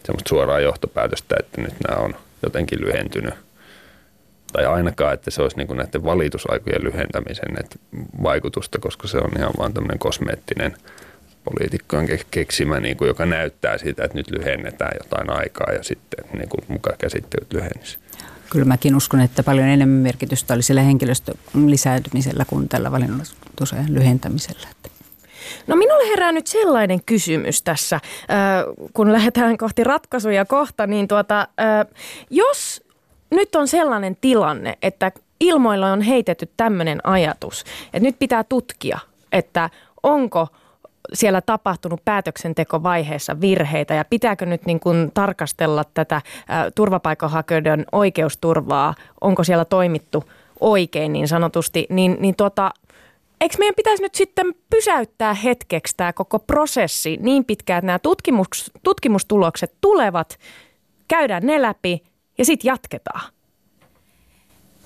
[0.05, 3.34] semmoista suoraa johtopäätöstä, että nyt nämä on jotenkin lyhentynyt.
[4.53, 7.76] Tai ainakaan, että se olisi niin kuin näiden valitusaikojen lyhentämisen että
[8.22, 10.76] vaikutusta, koska se on ihan vaan tämmöinen kosmeettinen
[11.44, 16.48] poliitikkojen keksimä, niin kuin, joka näyttää siitä, että nyt lyhennetään jotain aikaa ja sitten niin
[16.48, 18.03] kuin mukaan käsittelyt lyhennisivät.
[18.53, 21.34] Kyllä mäkin uskon, että paljon enemmän merkitystä oli sillä henkilöstön
[21.66, 24.68] lisääntymisellä kuin tällä valinnoitusajan lyhentämisellä.
[25.66, 28.00] No minulle herää nyt sellainen kysymys tässä,
[28.92, 31.48] kun lähdetään kohti ratkaisuja kohta, niin tuota,
[32.30, 32.82] jos
[33.30, 38.98] nyt on sellainen tilanne, että ilmoilla on heitetty tämmöinen ajatus, että nyt pitää tutkia,
[39.32, 39.70] että
[40.03, 40.48] onko–
[41.14, 43.94] siellä tapahtunut päätöksentekovaiheessa virheitä?
[43.94, 46.22] Ja pitääkö nyt niin kuin tarkastella tätä
[46.74, 50.24] turvapaikanhakijoiden oikeusturvaa, onko siellä toimittu
[50.60, 52.70] oikein niin sanotusti, niin, niin tuota,
[53.40, 58.70] eikö meidän pitäisi nyt sitten pysäyttää hetkeksi tämä koko prosessi niin pitkään, että nämä tutkimus,
[58.82, 60.38] tutkimustulokset tulevat,
[61.08, 62.02] käydään ne läpi
[62.38, 63.32] ja sitten jatketaan?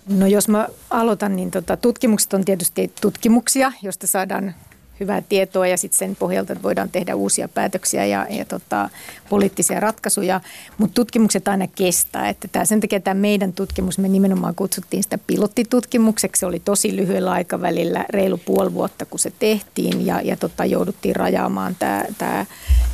[0.08, 4.54] No jos mä aloitan, niin tota, tutkimukset on tietysti tutkimuksia, josta saadaan
[5.01, 8.90] hyvää tietoa ja sitten sen pohjalta voidaan tehdä uusia päätöksiä ja, ja tota,
[9.28, 10.40] poliittisia ratkaisuja.
[10.78, 12.28] Mutta tutkimukset aina kestää.
[12.28, 16.40] Että tää, sen takia tämä meidän tutkimus, me nimenomaan kutsuttiin sitä pilottitutkimukseksi.
[16.40, 21.16] Se oli tosi lyhyellä aikavälillä, reilu puoli vuotta kun se tehtiin ja, ja tota, jouduttiin
[21.16, 21.76] rajaamaan
[22.18, 22.47] tämä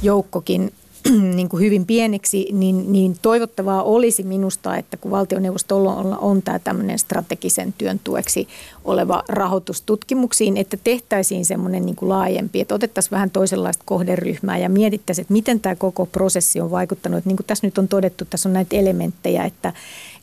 [0.02, 0.72] joukkokin
[1.36, 6.58] niin kuin hyvin pieniksi, niin, niin toivottavaa olisi minusta, että kun valtioneuvostolla on, on tämä
[6.58, 8.48] tämmöinen strategisen työn tueksi
[8.84, 14.68] oleva rahoitus tutkimuksiin, että tehtäisiin semmoinen niin kuin laajempi, että otettaisiin vähän toisenlaista kohderyhmää ja
[14.68, 17.18] mietittäisiin, että miten tämä koko prosessi on vaikuttanut.
[17.18, 19.72] Että niin kuin tässä nyt on todettu, tässä on näitä elementtejä, että,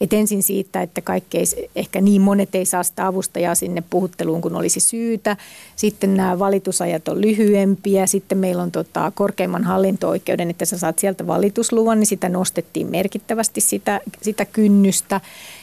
[0.01, 4.41] että ensin siitä, että kaikki ei, ehkä niin monet ei saa sitä avustajaa sinne puhutteluun,
[4.41, 5.37] kun olisi syytä.
[5.75, 8.07] Sitten nämä valitusajat on lyhyempiä.
[8.07, 13.61] Sitten meillä on tota, korkeimman hallinto-oikeuden, että sä saat sieltä valitusluvan, niin sitä nostettiin merkittävästi
[13.61, 15.21] sitä, sitä kynnystä.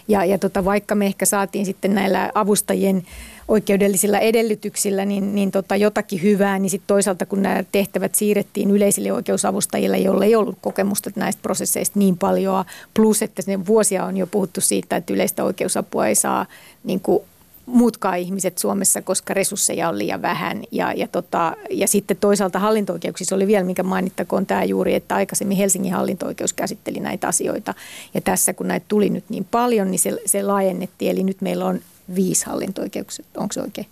[0.09, 3.03] Ja, ja tota, vaikka me ehkä saatiin sitten näillä avustajien
[3.49, 9.13] oikeudellisilla edellytyksillä niin, niin tota jotakin hyvää, niin sitten toisaalta kun nämä tehtävät siirrettiin yleisille
[9.13, 14.27] oikeusavustajille, joille ei ollut kokemusta näistä prosesseista niin paljon, plus että ne vuosia on jo
[14.27, 16.47] puhuttu siitä, että yleistä oikeusapua ei saa
[16.85, 17.23] niin kuin
[17.67, 20.63] muutkaan ihmiset Suomessa, koska resursseja on liian vähän.
[20.73, 22.99] Ja, ja, tota, ja sitten toisaalta hallinto
[23.33, 27.75] oli vielä, mikä mainittakoon tämä juuri, että aikaisemmin Helsingin hallinto käsitteli näitä asioita.
[28.15, 31.11] Ja tässä kun näitä tuli nyt niin paljon, niin se, se laajennettiin.
[31.11, 31.81] Eli nyt meillä on
[32.15, 33.87] viisi hallinto-oikeuksia, onko se oikein?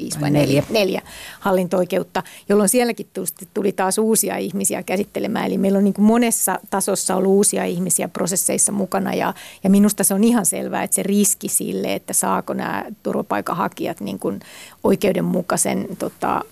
[0.00, 1.02] Viisi vai neljä, neljä
[1.40, 3.06] hallinto-oikeutta, jolloin sielläkin
[3.54, 5.46] tuli taas uusia ihmisiä käsittelemään.
[5.46, 9.34] Eli meillä on niin kuin monessa tasossa ollut uusia ihmisiä prosesseissa mukana ja,
[9.64, 14.18] ja minusta se on ihan selvää, että se riski sille, että saako nämä turvapaikanhakijat niin
[14.18, 14.40] kuin
[14.84, 16.44] oikeudenmukaisen tota,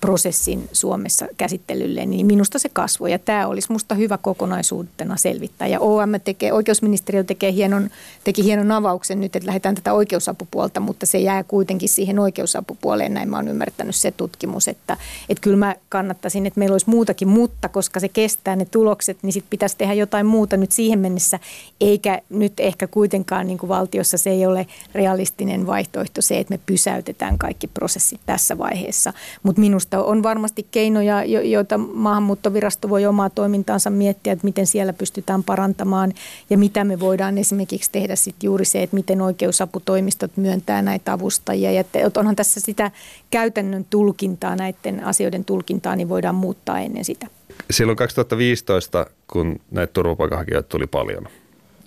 [0.00, 3.12] prosessin Suomessa käsittelylle, niin minusta se kasvoi.
[3.12, 5.68] Ja tämä olisi minusta hyvä kokonaisuutena selvittää.
[5.68, 7.90] Ja OM tekee, oikeusministeriö tekee hienon,
[8.24, 13.34] teki hienon avauksen nyt, että lähdetään tätä oikeusapupuolta, mutta se jää kuitenkin siihen oikeusapupuoleen, näin
[13.34, 14.96] oon ymmärtänyt se tutkimus, että,
[15.28, 19.32] että kyllä mä kannattaisin, että meillä olisi muutakin, mutta koska se kestää ne tulokset, niin
[19.32, 21.38] sitten pitäisi tehdä jotain muuta nyt siihen mennessä,
[21.80, 26.60] eikä nyt ehkä kuitenkaan niin kuin valtiossa se ei ole realistinen vaihtoehto se, että me
[26.66, 33.90] pysäytetään kaikki prosessit tässä vaiheessa, mutta minusta on varmasti keinoja, joita maahanmuuttovirasto voi omaa toimintaansa
[33.90, 36.12] miettiä, että miten siellä pystytään parantamaan
[36.50, 41.72] ja mitä me voidaan esimerkiksi tehdä sitten juuri se, että miten oikeusaputoimistot myöntää näitä avustajia.
[41.72, 41.84] Ja
[42.16, 42.90] onhan tässä sitä
[43.30, 47.26] käytännön tulkintaa, näiden asioiden tulkintaa, niin voidaan muuttaa ennen sitä.
[47.70, 51.28] Silloin 2015, kun näitä turvapaikanhakijoita tuli paljon,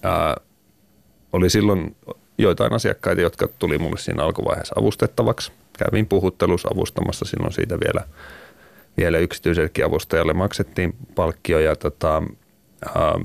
[0.04, 0.38] ää,
[1.34, 1.96] oli silloin
[2.38, 5.52] joitain asiakkaita, jotka tuli mulle siinä alkuvaiheessa avustettavaksi–
[5.86, 8.08] kävin puhuttelussa avustamassa silloin siitä vielä,
[8.98, 12.24] vielä yksityisellekin avustajalle maksettiin palkkio ja tota,
[12.96, 13.20] ää,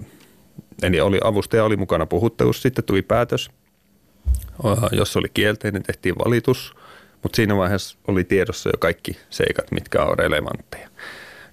[0.83, 3.51] eli oli, avustaja oli mukana puhuttelussa, sitten tuli päätös,
[4.93, 6.75] jos oli kielteinen, tehtiin valitus,
[7.23, 10.89] mutta siinä vaiheessa oli tiedossa jo kaikki seikat, mitkä on relevantteja.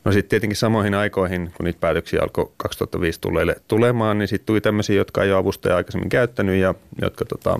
[0.05, 4.61] No sitten tietenkin samoihin aikoihin, kun niitä päätöksiä alkoi 2005 tuleille tulemaan, niin sitten tuli
[4.61, 7.59] tämmöisiä, jotka ei ole avustaja aikaisemmin käyttänyt ja jotka tota,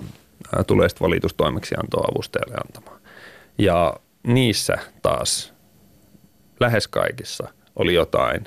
[0.66, 2.91] tulee sitten valitustoimeksiantoa avustajalle antamaan.
[3.58, 5.54] Ja niissä taas
[6.60, 8.44] lähes kaikissa oli jotain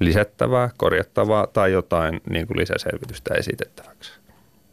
[0.00, 4.12] lisättävää, korjattavaa tai jotain niin kuin lisäselvitystä esitettäväksi.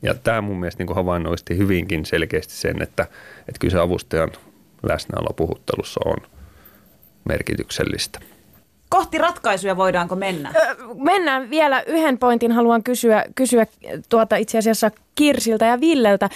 [0.01, 3.03] Ja tämä mun mielestä niin havainnoisti hyvinkin selkeästi sen, että,
[3.39, 4.31] että kyllä se avustajan
[4.83, 6.17] läsnäolo puhuttelussa on
[7.29, 8.19] merkityksellistä.
[8.89, 10.53] Kohti ratkaisuja voidaanko mennä?
[10.95, 13.65] Mennään vielä yhden pointin haluan kysyä, kysyä
[14.09, 16.29] tuota itse asiassa Kirsiltä ja Villeltä.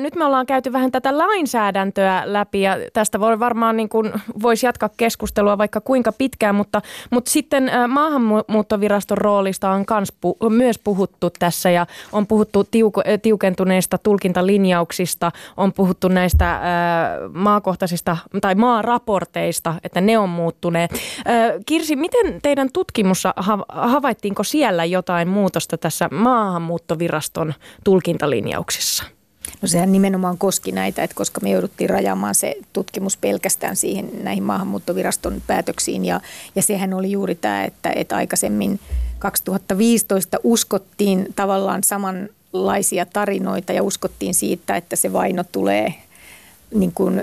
[0.00, 4.66] Nyt me ollaan käyty vähän tätä lainsäädäntöä läpi ja tästä voi varmaan niin kuin, voisi
[4.66, 11.30] jatkaa keskustelua vaikka kuinka pitkään, mutta, mutta sitten maahanmuuttoviraston roolista on kans pu, myös puhuttu
[11.38, 20.00] tässä ja on puhuttu tiuko, tiukentuneista tulkintalinjauksista, on puhuttu näistä ää, maakohtaisista tai maaraporteista, että
[20.00, 20.90] ne on muuttuneet.
[21.24, 23.34] Ää, Kirsi, miten teidän tutkimussa
[23.68, 29.04] havaittiinko siellä jotain muutosta tässä maahanmuuttoviraston tulkintalinjauksissa?
[29.62, 34.42] No sehän nimenomaan koski näitä, että koska me jouduttiin rajaamaan se tutkimus pelkästään siihen näihin
[34.42, 36.20] maahanmuuttoviraston päätöksiin ja,
[36.54, 38.80] ja sehän oli juuri tämä, että, että aikaisemmin
[39.18, 45.94] 2015 uskottiin tavallaan samanlaisia tarinoita ja uskottiin siitä, että se vaino tulee
[46.74, 47.22] niin kuin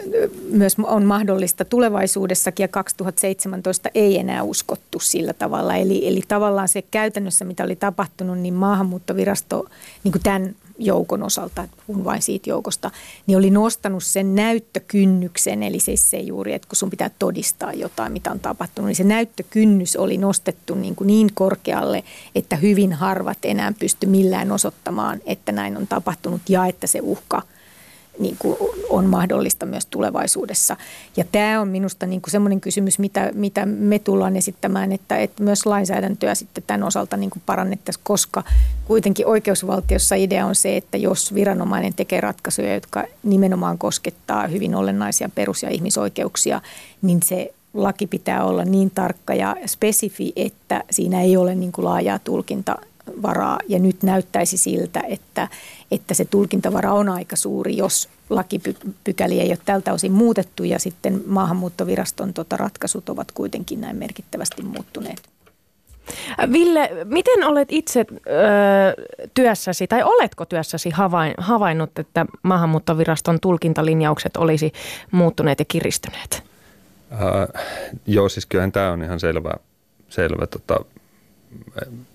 [0.51, 5.75] myös on mahdollista tulevaisuudessakin ja 2017 ei enää uskottu sillä tavalla.
[5.75, 9.65] Eli, eli tavallaan se käytännössä, mitä oli tapahtunut, niin maahanmuuttovirasto
[10.03, 12.91] niin kuin tämän joukon osalta, kun vain siitä joukosta,
[13.27, 18.11] niin oli nostanut sen näyttökynnyksen, eli siis se juuri, että kun sun pitää todistaa jotain,
[18.11, 22.03] mitä on tapahtunut, niin se näyttökynnys oli nostettu niin, kuin niin korkealle,
[22.35, 27.41] että hyvin harvat enää pysty millään osoittamaan, että näin on tapahtunut ja että se uhka–
[28.19, 28.57] niin kuin
[28.89, 30.77] on mahdollista myös tulevaisuudessa.
[31.17, 35.43] Ja tämä on minusta niin kuin semmoinen kysymys, mitä, mitä me tullaan esittämään, että, että
[35.43, 38.43] myös lainsäädäntöä sitten tämän osalta niin kuin parannettaisiin, koska
[38.85, 45.29] kuitenkin oikeusvaltiossa idea on se, että jos viranomainen tekee ratkaisuja, jotka nimenomaan koskettaa hyvin olennaisia
[45.35, 46.61] perus- ja ihmisoikeuksia,
[47.01, 51.85] niin se laki pitää olla niin tarkka ja spesifi, että siinä ei ole niin kuin
[51.85, 52.75] laajaa tulkinta
[53.09, 55.47] tulkintavaraa ja nyt näyttäisi siltä, että,
[55.91, 61.21] että se tulkintavara on aika suuri, jos lakipykäliä ei ole tältä osin muutettu ja sitten
[61.25, 65.21] maahanmuuttoviraston tota, ratkaisut ovat kuitenkin näin merkittävästi muuttuneet.
[66.51, 68.13] Ville, miten olet itse ö,
[69.33, 74.71] työssäsi, tai oletko työssäsi havain, havainnut, että maahanmuuttoviraston tulkintalinjaukset olisi
[75.11, 76.43] muuttuneet ja kiristyneet?
[77.11, 77.63] Äh,
[78.07, 79.53] joo, siis kyllähän tämä on ihan selvä,
[80.09, 80.85] selvä tota,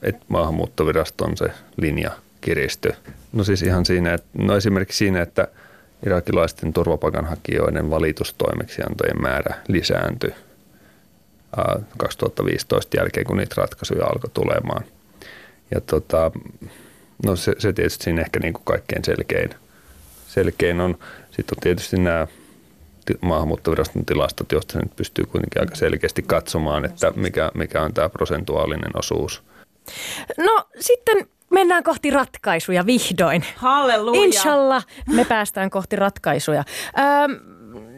[0.02, 2.10] että maahanmuuttoviraston se linja
[2.40, 2.92] kiristyy.
[3.32, 5.48] No siis ihan siinä, että, no esimerkiksi siinä, että
[6.06, 10.34] irakilaisten turvapaikanhakijoiden valitustoimeksiantojen määrä lisääntyi
[11.98, 14.84] 2015 jälkeen, kun niitä ratkaisuja alkoi tulemaan.
[15.70, 16.30] Ja tota,
[17.26, 19.50] no se, se tietysti siinä ehkä niin kuin kaikkein selkein,
[20.28, 20.98] selkein on.
[21.30, 22.26] Sitten on tietysti nämä
[23.20, 28.90] maahanmuuttoviraston tilastot, joista nyt pystyy kuitenkin aika selkeästi katsomaan, että mikä, mikä on tämä prosentuaalinen
[28.94, 29.42] osuus.
[30.38, 33.44] No sitten mennään kohti ratkaisuja vihdoin.
[33.56, 34.22] Halleluja.
[34.22, 36.64] Inshallah me päästään kohti ratkaisuja.
[36.98, 37.04] Öö,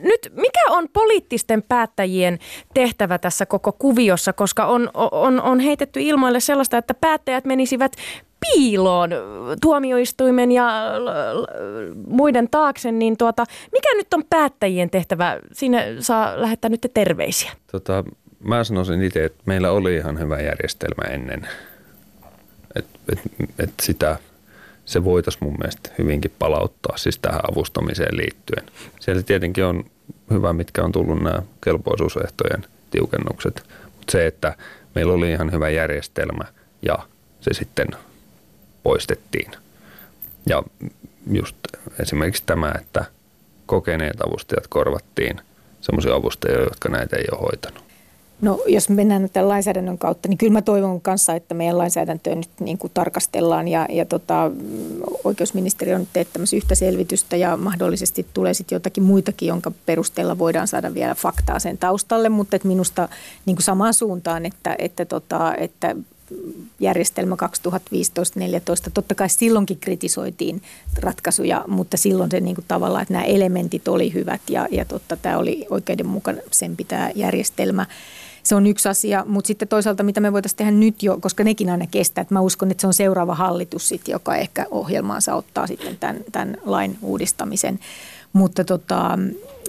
[0.02, 2.38] nyt mikä on poliittisten päättäjien
[2.74, 7.92] tehtävä tässä koko kuviossa, koska on, on, on heitetty ilmoille sellaista, että päättäjät menisivät
[8.40, 9.10] piiloon
[9.60, 10.92] tuomioistuimen ja
[12.06, 15.40] muiden taakse, niin tuota, mikä nyt on päättäjien tehtävä?
[15.52, 17.52] Siinä saa lähettää nyt terveisiä.
[17.72, 18.04] Tota,
[18.44, 21.48] mä sanoisin itse, että meillä oli ihan hyvä järjestelmä ennen.
[22.76, 23.20] Että et,
[23.58, 24.16] et sitä,
[24.86, 28.66] se voitaisiin mun mielestä hyvinkin palauttaa siis tähän avustamiseen liittyen.
[29.00, 29.84] Siellä tietenkin on
[30.30, 34.56] hyvä, mitkä on tullut nämä kelpoisuusehtojen tiukennukset, mutta se, että
[34.94, 36.44] meillä oli ihan hyvä järjestelmä
[36.82, 36.98] ja
[37.40, 37.88] se sitten
[38.82, 39.50] poistettiin.
[40.46, 40.62] Ja
[41.30, 41.56] just
[42.00, 43.04] esimerkiksi tämä, että
[43.66, 45.40] kokeneet avustajat korvattiin
[45.80, 47.85] semmoisia avustajia, jotka näitä ei ole hoitanut.
[48.40, 52.48] No jos mennään tämän lainsäädännön kautta, niin kyllä mä toivon kanssa, että meidän lainsäädäntöä nyt
[52.60, 54.50] niin kuin tarkastellaan ja, ja tota,
[55.24, 60.94] oikeusministeriö on teettämässä yhtä selvitystä ja mahdollisesti tulee sitten jotakin muitakin, jonka perusteella voidaan saada
[60.94, 63.08] vielä faktaa sen taustalle, mutta että minusta
[63.46, 65.96] niin kuin samaan suuntaan, että, että, tota, että
[66.80, 67.36] järjestelmä
[67.68, 68.90] 2015-2014.
[68.94, 70.62] Totta kai silloinkin kritisoitiin
[71.00, 75.16] ratkaisuja, mutta silloin se niin kuin tavallaan, että nämä elementit oli hyvät ja, ja totta,
[75.16, 77.86] tämä oli oikeudenmukaisempi tämä järjestelmä.
[78.42, 81.70] Se on yksi asia, mutta sitten toisaalta mitä me voitaisiin tehdä nyt jo, koska nekin
[81.70, 85.66] aina kestää, että mä uskon, että se on seuraava hallitus sitten, joka ehkä ohjelmaansa ottaa
[85.66, 87.78] sitten tämän, tämän lain uudistamisen.
[88.32, 89.18] Mutta tota,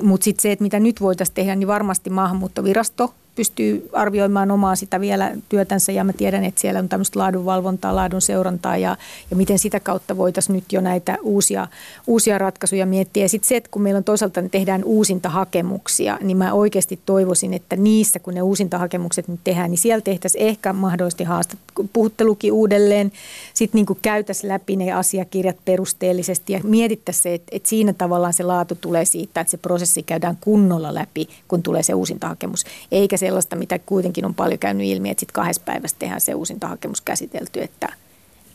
[0.01, 5.01] mutta sitten se, että mitä nyt voitaisiin tehdä, niin varmasti maahanmuuttovirasto pystyy arvioimaan omaa sitä
[5.01, 8.97] vielä työtänsä ja mä tiedän, että siellä on tämmöistä laadunvalvontaa, laadun seurantaa ja,
[9.29, 11.67] ja miten sitä kautta voitaisiin nyt jo näitä uusia,
[12.07, 13.23] uusia ratkaisuja miettiä.
[13.23, 16.99] Ja sitten se, että kun meillä on toisaalta ne tehdään uusinta hakemuksia, niin mä oikeasti
[17.05, 21.59] toivoisin, että niissä, kun ne uusinta hakemukset nyt tehdään, niin siellä tehtäisiin ehkä mahdollisesti haastat,
[21.93, 23.11] puhuttelukin uudelleen,
[23.53, 28.43] sitten niin käytäisiin läpi ne asiakirjat perusteellisesti ja mietittäisiin se, että, että siinä tavallaan se
[28.43, 33.17] laatu tulee siitä, että se prosessi käydään kunnolla läpi, kun tulee se uusinta hakemus, eikä
[33.17, 37.01] se sellaista, mitä kuitenkin on paljon käynyt ilmi, että sitten kahdessa päivässä tehdään se uusintahakemus
[37.01, 37.93] käsitelty, että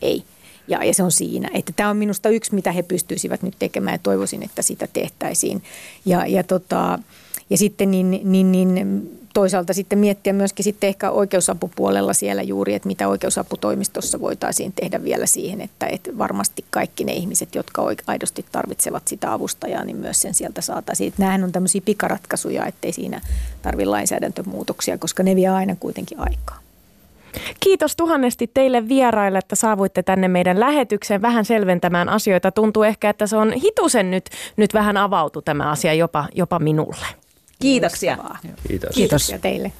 [0.02, 0.24] ei.
[0.68, 1.50] Ja, ja se on siinä.
[1.54, 5.62] Että tämä on minusta yksi, mitä he pystyisivät nyt tekemään ja toivoisin, että sitä tehtäisiin.
[6.04, 6.98] Ja, ja, tota,
[7.50, 12.87] ja sitten niin, niin, niin toisaalta sitten miettiä myöskin sitten ehkä oikeusapupuolella siellä juuri, että
[12.87, 19.09] mitä oikeusaputoimistossa voitaisiin tehdä vielä siihen, että, että varmasti kaikki ne ihmiset, jotka aidosti tarvitsevat
[19.09, 21.09] sitä avustajaa, niin myös sen sieltä saataisiin.
[21.09, 23.20] Että nämähän on tämmöisiä pikaratkaisuja, ettei siinä
[23.62, 26.59] tarvitse lainsäädäntömuutoksia, koska ne vie aina kuitenkin aikaa.
[27.61, 32.53] Kiitos tuhannesti teille vieraille, että saavuitte tänne meidän lähetykseen vähän selventämään asioita.
[32.53, 34.24] Tuntuu ehkä, että se on hitusen nyt,
[34.57, 37.21] nyt vähän avautu tämä asia jopa, jopa minulle.
[37.62, 38.18] Kiitoksia.
[38.68, 38.94] Kiitos.
[38.94, 39.72] Kiitos teille.